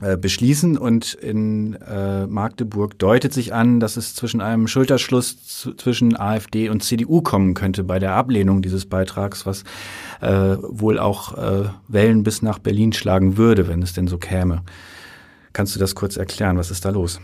beschließen 0.00 0.76
und 0.76 1.14
in 1.14 1.74
äh, 1.74 2.26
Magdeburg 2.26 2.98
deutet 2.98 3.32
sich 3.32 3.54
an, 3.54 3.80
dass 3.80 3.96
es 3.96 4.14
zwischen 4.14 4.40
einem 4.40 4.68
Schulterschluss 4.68 5.42
zu, 5.42 5.74
zwischen 5.74 6.16
AfD 6.16 6.68
und 6.68 6.82
CDU 6.82 7.22
kommen 7.22 7.54
könnte 7.54 7.82
bei 7.84 7.98
der 7.98 8.12
Ablehnung 8.12 8.62
dieses 8.62 8.86
Beitrags, 8.86 9.46
was 9.46 9.64
äh, 10.20 10.56
wohl 10.60 10.98
auch 10.98 11.36
äh, 11.38 11.68
Wellen 11.88 12.22
bis 12.24 12.42
nach 12.42 12.58
Berlin 12.58 12.92
schlagen 12.92 13.36
würde, 13.36 13.68
wenn 13.68 13.82
es 13.82 13.94
denn 13.94 14.06
so 14.06 14.18
käme. 14.18 14.62
Kannst 15.52 15.74
du 15.74 15.80
das 15.80 15.94
kurz 15.94 16.16
erklären? 16.16 16.58
Was 16.58 16.70
ist 16.70 16.84
da 16.84 16.90
los? 16.90 17.20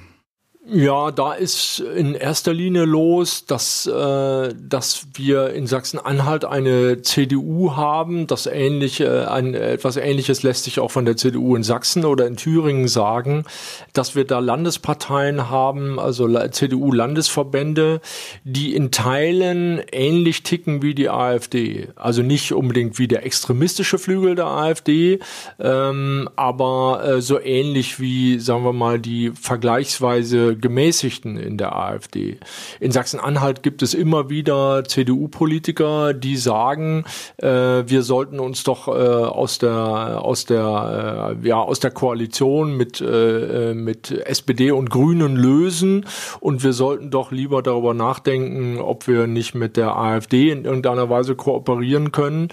Ja, 0.64 1.10
da 1.10 1.32
ist 1.32 1.80
in 1.80 2.14
erster 2.14 2.54
Linie 2.54 2.84
los, 2.84 3.46
dass, 3.46 3.84
äh, 3.84 4.54
dass 4.54 5.08
wir 5.14 5.50
in 5.50 5.66
Sachsen-Anhalt 5.66 6.44
eine 6.44 7.02
CDU 7.02 7.74
haben. 7.74 8.28
Das 8.28 8.46
ähnliche, 8.46 9.28
ein, 9.28 9.54
etwas 9.54 9.96
Ähnliches 9.96 10.44
lässt 10.44 10.62
sich 10.62 10.78
auch 10.78 10.92
von 10.92 11.04
der 11.04 11.16
CDU 11.16 11.56
in 11.56 11.64
Sachsen 11.64 12.04
oder 12.04 12.28
in 12.28 12.36
Thüringen 12.36 12.86
sagen, 12.86 13.44
dass 13.92 14.14
wir 14.14 14.24
da 14.24 14.38
Landesparteien 14.38 15.50
haben, 15.50 15.98
also 15.98 16.28
CDU-Landesverbände, 16.28 18.00
die 18.44 18.76
in 18.76 18.92
Teilen 18.92 19.82
ähnlich 19.90 20.44
ticken 20.44 20.80
wie 20.80 20.94
die 20.94 21.10
AfD. 21.10 21.88
Also 21.96 22.22
nicht 22.22 22.52
unbedingt 22.52 23.00
wie 23.00 23.08
der 23.08 23.26
extremistische 23.26 23.98
Flügel 23.98 24.36
der 24.36 24.46
AfD, 24.46 25.18
ähm, 25.58 26.28
aber 26.36 27.02
äh, 27.04 27.20
so 27.20 27.40
ähnlich 27.40 27.98
wie, 27.98 28.38
sagen 28.38 28.64
wir 28.64 28.72
mal, 28.72 29.00
die 29.00 29.32
vergleichsweise 29.34 30.51
Gemäßigten 30.56 31.36
in 31.36 31.58
der 31.58 31.76
AfD. 31.76 32.38
In 32.80 32.92
Sachsen-Anhalt 32.92 33.62
gibt 33.62 33.82
es 33.82 33.94
immer 33.94 34.30
wieder 34.30 34.84
CDU-Politiker, 34.84 36.14
die 36.14 36.36
sagen, 36.36 37.04
äh, 37.38 37.48
wir 37.48 38.02
sollten 38.02 38.40
uns 38.40 38.64
doch 38.64 38.88
äh, 38.88 38.90
aus 38.90 39.58
der 39.58 40.22
aus 40.22 40.44
der 40.44 41.36
äh, 41.42 41.48
ja 41.48 41.60
aus 41.60 41.80
der 41.80 41.90
Koalition 41.90 42.76
mit 42.76 43.00
äh, 43.00 43.74
mit 43.74 44.10
SPD 44.10 44.70
und 44.70 44.90
Grünen 44.90 45.36
lösen 45.36 46.06
und 46.40 46.62
wir 46.62 46.72
sollten 46.72 47.10
doch 47.10 47.32
lieber 47.32 47.62
darüber 47.62 47.94
nachdenken, 47.94 48.78
ob 48.78 49.06
wir 49.08 49.26
nicht 49.26 49.54
mit 49.54 49.76
der 49.76 49.96
AfD 49.96 50.50
in 50.50 50.64
irgendeiner 50.64 51.10
Weise 51.10 51.34
kooperieren 51.34 52.12
können. 52.12 52.48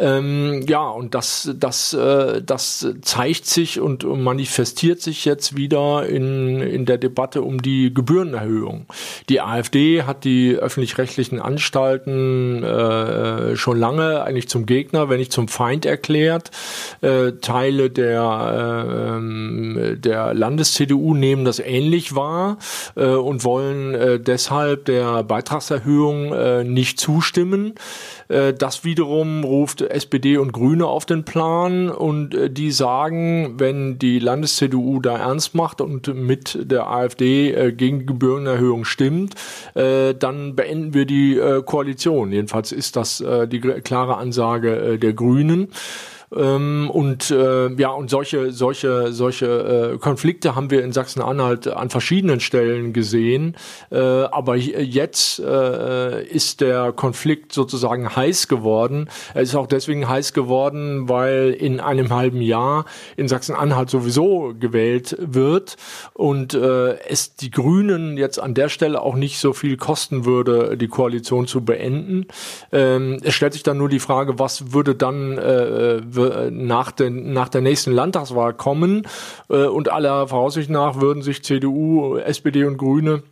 Ähm, 0.00 0.64
ja, 0.66 0.88
und 0.88 1.14
das, 1.14 1.50
das, 1.54 1.92
äh, 1.92 2.40
das 2.42 2.88
zeigt 3.02 3.44
sich 3.44 3.80
und 3.80 4.04
manifestiert 4.04 5.02
sich 5.02 5.26
jetzt 5.26 5.56
wieder 5.56 6.06
in, 6.06 6.60
in 6.60 6.86
der 6.86 6.96
Debatte 6.96 7.42
um 7.42 7.60
die 7.60 7.92
Gebührenerhöhung. 7.92 8.86
Die 9.28 9.42
AfD 9.42 10.04
hat 10.04 10.24
die 10.24 10.56
öffentlich-rechtlichen 10.56 11.38
Anstalten 11.38 12.62
äh, 12.62 13.56
schon 13.56 13.78
lange 13.78 14.22
eigentlich 14.22 14.48
zum 14.48 14.64
Gegner, 14.64 15.10
wenn 15.10 15.18
nicht 15.18 15.32
zum 15.32 15.48
Feind 15.48 15.84
erklärt. 15.84 16.50
Äh, 17.02 17.32
Teile 17.42 17.90
der, 17.90 19.18
äh, 19.20 19.96
der 19.96 20.32
Landes-CDU 20.32 21.14
nehmen 21.14 21.44
das 21.44 21.58
ähnlich 21.58 22.14
wahr 22.14 22.56
äh, 22.96 23.04
und 23.04 23.44
wollen 23.44 23.94
äh, 23.94 24.18
deshalb 24.18 24.86
der 24.86 25.22
Beitragserhöhung 25.24 26.32
äh, 26.32 26.64
nicht 26.64 26.98
zustimmen. 26.98 27.74
Äh, 28.28 28.54
das 28.54 28.84
wiederum 28.84 29.44
ruft 29.44 29.89
SPD 29.94 30.36
und 30.36 30.52
Grüne 30.52 30.86
auf 30.86 31.06
den 31.06 31.24
Plan 31.24 31.88
und 31.88 32.34
äh, 32.34 32.50
die 32.50 32.70
sagen, 32.70 33.54
wenn 33.58 33.98
die 33.98 34.18
Landes-CDU 34.18 35.00
da 35.00 35.16
ernst 35.16 35.54
macht 35.54 35.80
und 35.80 36.14
mit 36.14 36.58
der 36.70 36.88
AfD 36.88 37.52
äh, 37.52 37.72
gegen 37.72 38.00
die 38.00 38.06
Gebührenerhöhung 38.06 38.84
stimmt, 38.84 39.34
dann 39.74 40.56
beenden 40.56 40.94
wir 40.94 41.06
die 41.06 41.40
Koalition. 41.64 42.32
Jedenfalls 42.32 42.72
ist 42.72 42.96
das 42.96 43.22
die 43.50 43.60
klare 43.60 44.16
Ansage 44.16 44.98
der 44.98 45.12
Grünen. 45.12 45.68
Ähm, 46.34 46.90
und 46.90 47.30
äh, 47.30 47.72
ja, 47.74 47.90
und 47.90 48.08
solche, 48.08 48.52
solche, 48.52 49.12
solche 49.12 49.94
äh, 49.94 49.98
Konflikte 49.98 50.54
haben 50.54 50.70
wir 50.70 50.84
in 50.84 50.92
Sachsen-Anhalt 50.92 51.66
an 51.68 51.90
verschiedenen 51.90 52.40
Stellen 52.40 52.92
gesehen. 52.92 53.56
Äh, 53.90 53.98
aber 53.98 54.56
jetzt 54.56 55.40
äh, 55.40 56.24
ist 56.24 56.60
der 56.60 56.92
Konflikt 56.92 57.52
sozusagen 57.52 58.14
heiß 58.14 58.48
geworden. 58.48 59.08
Er 59.34 59.42
ist 59.42 59.54
auch 59.54 59.66
deswegen 59.66 60.08
heiß 60.08 60.32
geworden, 60.32 61.08
weil 61.08 61.50
in 61.50 61.80
einem 61.80 62.14
halben 62.14 62.40
Jahr 62.40 62.84
in 63.16 63.26
Sachsen-Anhalt 63.26 63.90
sowieso 63.90 64.54
gewählt 64.58 65.16
wird 65.18 65.76
und 66.12 66.54
äh, 66.54 66.98
es 67.08 67.34
die 67.34 67.50
Grünen 67.50 68.16
jetzt 68.16 68.38
an 68.38 68.54
der 68.54 68.68
Stelle 68.68 69.02
auch 69.02 69.16
nicht 69.16 69.38
so 69.38 69.52
viel 69.52 69.76
kosten 69.76 70.24
würde, 70.24 70.76
die 70.76 70.88
Koalition 70.88 71.46
zu 71.46 71.64
beenden. 71.64 72.26
Ähm, 72.72 73.18
es 73.22 73.34
stellt 73.34 73.54
sich 73.54 73.62
dann 73.62 73.78
nur 73.78 73.88
die 73.88 73.98
Frage, 73.98 74.38
was 74.38 74.72
würde 74.72 74.94
dann 74.94 75.36
äh, 75.38 76.00
nach, 76.50 76.90
den, 76.92 77.32
nach 77.32 77.48
der 77.48 77.60
nächsten 77.60 77.92
Landtagswahl 77.92 78.54
kommen 78.54 79.06
äh, 79.48 79.66
und 79.66 79.90
aller 79.90 80.28
Voraussicht 80.28 80.70
nach 80.70 81.00
würden 81.00 81.22
sich 81.22 81.42
CDU, 81.42 82.16
SPD 82.16 82.64
und 82.64 82.76
Grüne 82.76 83.22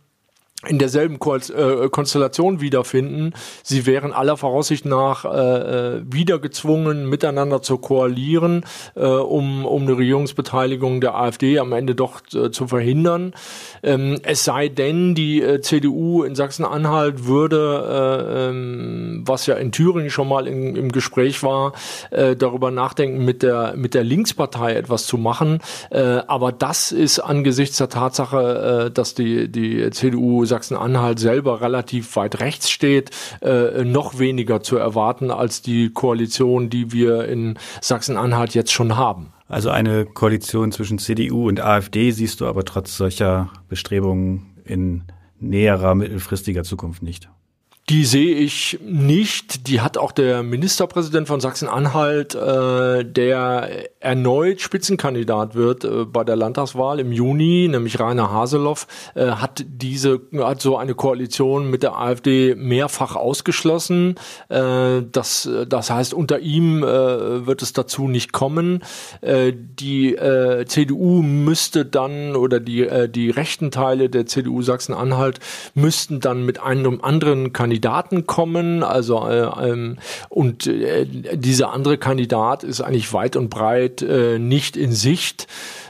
in 0.67 0.77
derselben 0.77 1.15
äh, 1.15 1.89
Konstellation 1.89 2.59
wiederfinden. 2.59 3.33
Sie 3.63 3.85
wären 3.85 4.11
aller 4.11 4.35
Voraussicht 4.35 4.83
nach 4.83 5.23
äh, 5.23 5.29
äh, 5.29 6.01
wieder 6.03 6.37
gezwungen, 6.39 7.07
miteinander 7.07 7.61
zu 7.61 7.77
koalieren, 7.77 8.65
äh, 8.95 9.05
um, 9.05 9.65
um 9.65 9.83
eine 9.83 9.97
Regierungsbeteiligung 9.97 10.99
der 10.99 11.15
AfD 11.15 11.59
am 11.59 11.71
Ende 11.71 11.95
doch 11.95 12.21
äh, 12.33 12.51
zu 12.51 12.67
verhindern. 12.67 13.33
Ähm, 13.83 14.19
es 14.23 14.43
sei 14.43 14.67
denn, 14.67 15.15
die 15.15 15.41
äh, 15.41 15.61
CDU 15.61 16.23
in 16.23 16.35
Sachsen-Anhalt 16.35 17.25
würde, 17.25 18.35
äh, 18.35 18.49
ähm, 18.49 19.23
was 19.25 19.45
ja 19.45 19.55
in 19.55 19.71
Thüringen 19.71 20.09
schon 20.09 20.27
mal 20.27 20.45
in, 20.45 20.75
im 20.75 20.91
Gespräch 20.91 21.41
war, 21.41 21.71
äh, 22.11 22.35
darüber 22.35 22.69
nachdenken, 22.69 23.23
mit 23.23 23.43
der, 23.43 23.75
mit 23.77 23.93
der 23.93 24.03
Linkspartei 24.03 24.73
etwas 24.73 25.07
zu 25.07 25.17
machen. 25.17 25.59
Äh, 25.89 26.01
aber 26.27 26.51
das 26.51 26.91
ist 26.91 27.19
angesichts 27.19 27.77
der 27.77 27.87
Tatsache, 27.87 28.87
äh, 28.87 28.91
dass 28.91 29.13
die, 29.13 29.49
die 29.49 29.89
CDU 29.91 30.48
Sachsen-Anhalt 30.49 31.19
selber 31.19 31.61
relativ 31.61 32.13
weit 32.17 32.41
rechts 32.41 32.69
steht, 32.69 33.11
äh, 33.41 33.85
noch 33.85 34.19
weniger 34.19 34.61
zu 34.61 34.75
erwarten 34.75 35.31
als 35.31 35.61
die 35.61 35.91
Koalition, 35.93 36.69
die 36.69 36.91
wir 36.91 37.25
in 37.29 37.57
Sachsen-Anhalt 37.79 38.53
jetzt 38.53 38.73
schon 38.73 38.97
haben. 38.97 39.31
Also 39.47 39.69
eine 39.69 40.05
Koalition 40.05 40.71
zwischen 40.71 40.99
CDU 40.99 41.47
und 41.47 41.61
AfD 41.61 42.11
siehst 42.11 42.41
du 42.41 42.47
aber 42.47 42.65
trotz 42.65 42.97
solcher 42.97 43.49
Bestrebungen 43.69 44.57
in 44.65 45.03
näherer 45.39 45.95
mittelfristiger 45.95 46.63
Zukunft 46.63 47.01
nicht. 47.01 47.29
Die 47.89 48.05
sehe 48.05 48.35
ich 48.35 48.77
nicht. 48.85 49.67
Die 49.67 49.81
hat 49.81 49.97
auch 49.97 50.11
der 50.11 50.43
Ministerpräsident 50.43 51.27
von 51.27 51.39
Sachsen-Anhalt, 51.39 52.35
äh, 52.35 53.03
der 53.03 53.89
erneut 53.99 54.61
Spitzenkandidat 54.61 55.55
wird 55.55 55.85
äh, 55.85 56.05
bei 56.05 56.23
der 56.23 56.35
Landtagswahl 56.35 56.99
im 56.99 57.11
Juni, 57.11 57.67
nämlich 57.67 57.99
Rainer 57.99 58.31
Haseloff, 58.31 58.85
äh, 59.15 59.31
hat 59.31 59.65
diese 59.67 60.21
hat 60.37 60.61
so 60.61 60.77
eine 60.77 60.93
Koalition 60.93 61.71
mit 61.71 61.81
der 61.81 61.97
AfD 61.97 62.53
mehrfach 62.53 63.15
ausgeschlossen. 63.15 64.19
Äh, 64.49 65.01
das, 65.11 65.49
das 65.67 65.89
heißt, 65.89 66.13
unter 66.13 66.37
ihm 66.41 66.83
äh, 66.83 67.47
wird 67.47 67.63
es 67.63 67.73
dazu 67.73 68.07
nicht 68.07 68.33
kommen. 68.33 68.83
Äh, 69.21 69.51
die 69.55 70.13
äh, 70.13 70.63
CDU 70.67 71.23
müsste 71.23 71.85
dann 71.85 72.35
oder 72.35 72.59
die 72.59 72.81
äh, 72.83 73.09
die 73.09 73.31
rechten 73.31 73.71
Teile 73.71 74.11
der 74.11 74.27
CDU 74.27 74.61
Sachsen-Anhalt 74.61 75.39
müssten 75.73 76.19
dann 76.19 76.45
mit 76.45 76.61
einem 76.61 77.01
anderen 77.01 77.51
Kandidaten 77.51 77.78
Kandidaten 77.79 78.25
kommen. 78.27 78.83
Also 78.83 79.27
äh, 79.27 79.69
ähm, 79.69 79.97
und 80.27 80.67
äh, 80.67 81.05
dieser 81.05 81.71
andere 81.71 81.97
Kandidat 81.97 82.63
ist 82.63 82.81
eigentlich 82.81 83.13
weit 83.13 83.35
und 83.35 83.49
breit 83.49 84.01
äh, 84.01 84.37
nicht 84.37 84.75
in 84.75 84.91
Sicht. 84.91 85.47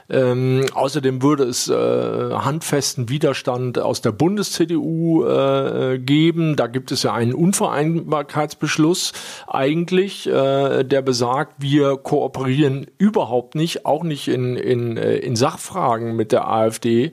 Ähm, 0.10 0.66
außerdem 0.74 1.22
würde 1.22 1.44
es 1.44 1.68
äh, 1.68 1.74
handfesten 1.74 3.10
Widerstand 3.10 3.78
aus 3.78 4.02
der 4.02 4.12
Bundes-CDU 4.12 5.26
äh, 5.26 6.00
geben. 6.00 6.56
Da 6.56 6.68
gibt 6.68 6.92
es 6.92 7.04
ja 7.04 7.14
einen 7.14 7.34
Unvereinbarkeitsbeschluss 7.34 9.14
eigentlich, 9.48 10.28
äh, 10.28 10.84
der 10.84 11.02
besagt, 11.02 11.56
wir 11.60 11.98
kooperieren 11.98 12.88
überhaupt 12.98 13.56
nicht, 13.56 13.86
auch 13.86 14.04
nicht 14.04 14.28
in, 14.28 14.56
in, 14.56 14.98
äh, 14.98 15.18
in 15.18 15.36
Sachfragen 15.36 16.16
mit 16.16 16.32
der 16.32 16.50
AfD. 16.50 17.12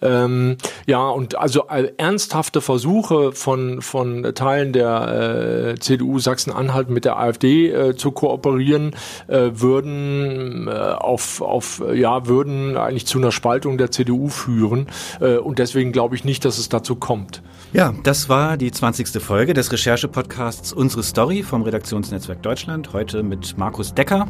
Ähm, 0.00 0.56
ja, 0.86 1.08
und 1.08 1.36
also 1.36 1.68
äh, 1.68 1.92
ernsthafte 1.96 2.60
Versuche 2.60 3.32
von, 3.32 3.82
von 3.82 4.34
Teilen 4.34 4.72
der 4.72 5.74
äh, 5.76 5.78
CDU 5.78 6.18
Sachsen-Anhalt 6.18 6.90
mit 6.90 7.04
der 7.04 7.18
AfD 7.18 7.70
äh, 7.70 7.96
zu 7.96 8.10
kooperieren, 8.10 8.96
äh, 9.28 9.50
würden 9.52 10.66
äh, 10.66 10.70
auf, 10.70 11.40
auf 11.40 11.82
ja, 11.94 12.26
würden 12.32 12.76
eigentlich 12.76 13.06
zu 13.06 13.18
einer 13.18 13.30
Spaltung 13.30 13.76
der 13.76 13.90
CDU 13.90 14.28
führen. 14.28 14.86
Äh, 15.20 15.36
und 15.36 15.58
deswegen 15.58 15.92
glaube 15.92 16.16
ich 16.16 16.24
nicht, 16.24 16.44
dass 16.44 16.58
es 16.58 16.68
dazu 16.68 16.96
kommt. 16.96 17.42
Ja, 17.72 17.94
das 18.02 18.28
war 18.28 18.56
die 18.56 18.70
20. 18.70 19.22
Folge 19.22 19.54
des 19.54 19.72
Recherche-Podcasts 19.72 20.72
Unsere 20.72 21.02
Story 21.02 21.42
vom 21.42 21.62
Redaktionsnetzwerk 21.62 22.42
Deutschland. 22.42 22.92
Heute 22.92 23.22
mit 23.22 23.56
Markus 23.58 23.94
Decker, 23.94 24.26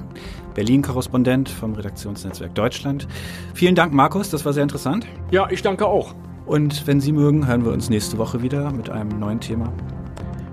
Berlin-Korrespondent 0.54 1.48
vom 1.48 1.74
Redaktionsnetzwerk 1.74 2.54
Deutschland. 2.54 3.06
Vielen 3.54 3.74
Dank, 3.74 3.92
Markus, 3.92 4.30
das 4.30 4.44
war 4.44 4.52
sehr 4.52 4.62
interessant. 4.64 5.06
Ja, 5.30 5.48
ich 5.50 5.62
danke 5.62 5.86
auch. 5.86 6.14
Und 6.46 6.86
wenn 6.86 7.00
Sie 7.00 7.12
mögen, 7.12 7.46
hören 7.46 7.64
wir 7.64 7.72
uns 7.72 7.88
nächste 7.88 8.18
Woche 8.18 8.42
wieder 8.42 8.72
mit 8.72 8.90
einem 8.90 9.18
neuen 9.18 9.40
Thema. 9.40 9.72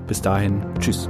Bis 0.08 0.22
dahin, 0.22 0.64
tschüss. 0.80 1.10